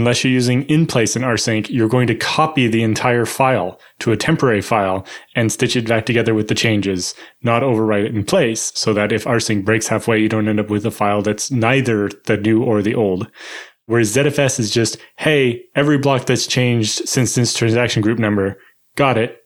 unless 0.00 0.24
you're 0.24 0.32
using 0.32 0.62
in 0.64 0.86
place 0.86 1.16
in 1.16 1.22
rsync, 1.22 1.68
you're 1.70 1.88
going 1.88 2.06
to 2.06 2.14
copy 2.14 2.66
the 2.66 2.82
entire 2.82 3.24
file 3.24 3.80
to 4.00 4.12
a 4.12 4.16
temporary 4.16 4.60
file 4.60 5.06
and 5.34 5.52
stitch 5.52 5.76
it 5.76 5.88
back 5.88 6.04
together 6.04 6.34
with 6.34 6.48
the 6.48 6.54
changes, 6.54 7.14
not 7.42 7.62
overwrite 7.62 8.04
it 8.04 8.14
in 8.14 8.24
place 8.24 8.72
so 8.74 8.92
that 8.92 9.12
if 9.12 9.24
rsync 9.24 9.64
breaks 9.64 9.88
halfway, 9.88 10.18
you 10.18 10.28
don't 10.28 10.48
end 10.48 10.60
up 10.60 10.70
with 10.70 10.84
a 10.84 10.90
file 10.90 11.22
that's 11.22 11.50
neither 11.50 12.10
the 12.26 12.36
new 12.36 12.62
or 12.62 12.82
the 12.82 12.94
old. 12.94 13.30
Whereas 13.86 14.14
ZFS 14.14 14.58
is 14.58 14.70
just, 14.70 14.96
hey, 15.18 15.62
every 15.74 15.98
block 15.98 16.26
that's 16.26 16.46
changed 16.46 17.08
since 17.08 17.34
this 17.34 17.54
transaction 17.54 18.02
group 18.02 18.18
number, 18.18 18.56
got 18.96 19.16
it. 19.16 19.38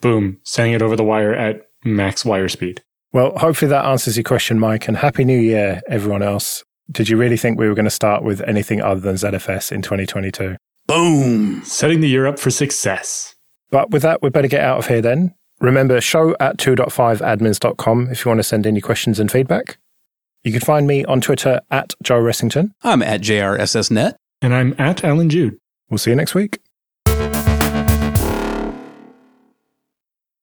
Boom, 0.00 0.38
sending 0.42 0.74
it 0.74 0.82
over 0.82 0.96
the 0.96 1.04
wire 1.04 1.34
at 1.34 1.62
max 1.84 2.24
wire 2.24 2.48
speed. 2.48 2.82
Well, 3.12 3.32
hopefully 3.38 3.70
that 3.70 3.86
answers 3.86 4.16
your 4.16 4.24
question, 4.24 4.58
Mike, 4.58 4.88
and 4.88 4.96
Happy 4.98 5.24
New 5.24 5.38
Year, 5.38 5.80
everyone 5.88 6.22
else. 6.22 6.65
Did 6.90 7.08
you 7.08 7.16
really 7.16 7.36
think 7.36 7.58
we 7.58 7.68
were 7.68 7.74
going 7.74 7.84
to 7.84 7.90
start 7.90 8.22
with 8.22 8.40
anything 8.42 8.80
other 8.80 9.00
than 9.00 9.16
ZFS 9.16 9.72
in 9.72 9.82
2022? 9.82 10.56
Boom! 10.86 11.62
Setting 11.64 12.00
the 12.00 12.08
year 12.08 12.26
up 12.26 12.38
for 12.38 12.50
success. 12.50 13.34
But 13.70 13.90
with 13.90 14.02
that, 14.02 14.22
we 14.22 14.30
better 14.30 14.48
get 14.48 14.62
out 14.62 14.78
of 14.78 14.86
here 14.86 15.02
then. 15.02 15.34
Remember, 15.60 16.00
show 16.00 16.36
at 16.38 16.58
2.5admins.com 16.58 18.10
if 18.10 18.24
you 18.24 18.28
want 18.28 18.38
to 18.38 18.44
send 18.44 18.66
any 18.66 18.80
questions 18.80 19.18
and 19.18 19.30
feedback. 19.30 19.78
You 20.44 20.52
can 20.52 20.60
find 20.60 20.86
me 20.86 21.04
on 21.06 21.20
Twitter 21.20 21.60
at 21.70 21.94
Joe 22.02 22.20
Ressington. 22.20 22.70
I'm 22.82 23.02
at 23.02 23.20
JRSSNet. 23.20 24.14
And 24.42 24.54
I'm 24.54 24.74
at 24.78 25.02
Allan 25.02 25.30
Jude. 25.30 25.58
We'll 25.88 25.98
see 25.98 26.10
you 26.10 26.16
next 26.16 26.34
week. 26.34 26.60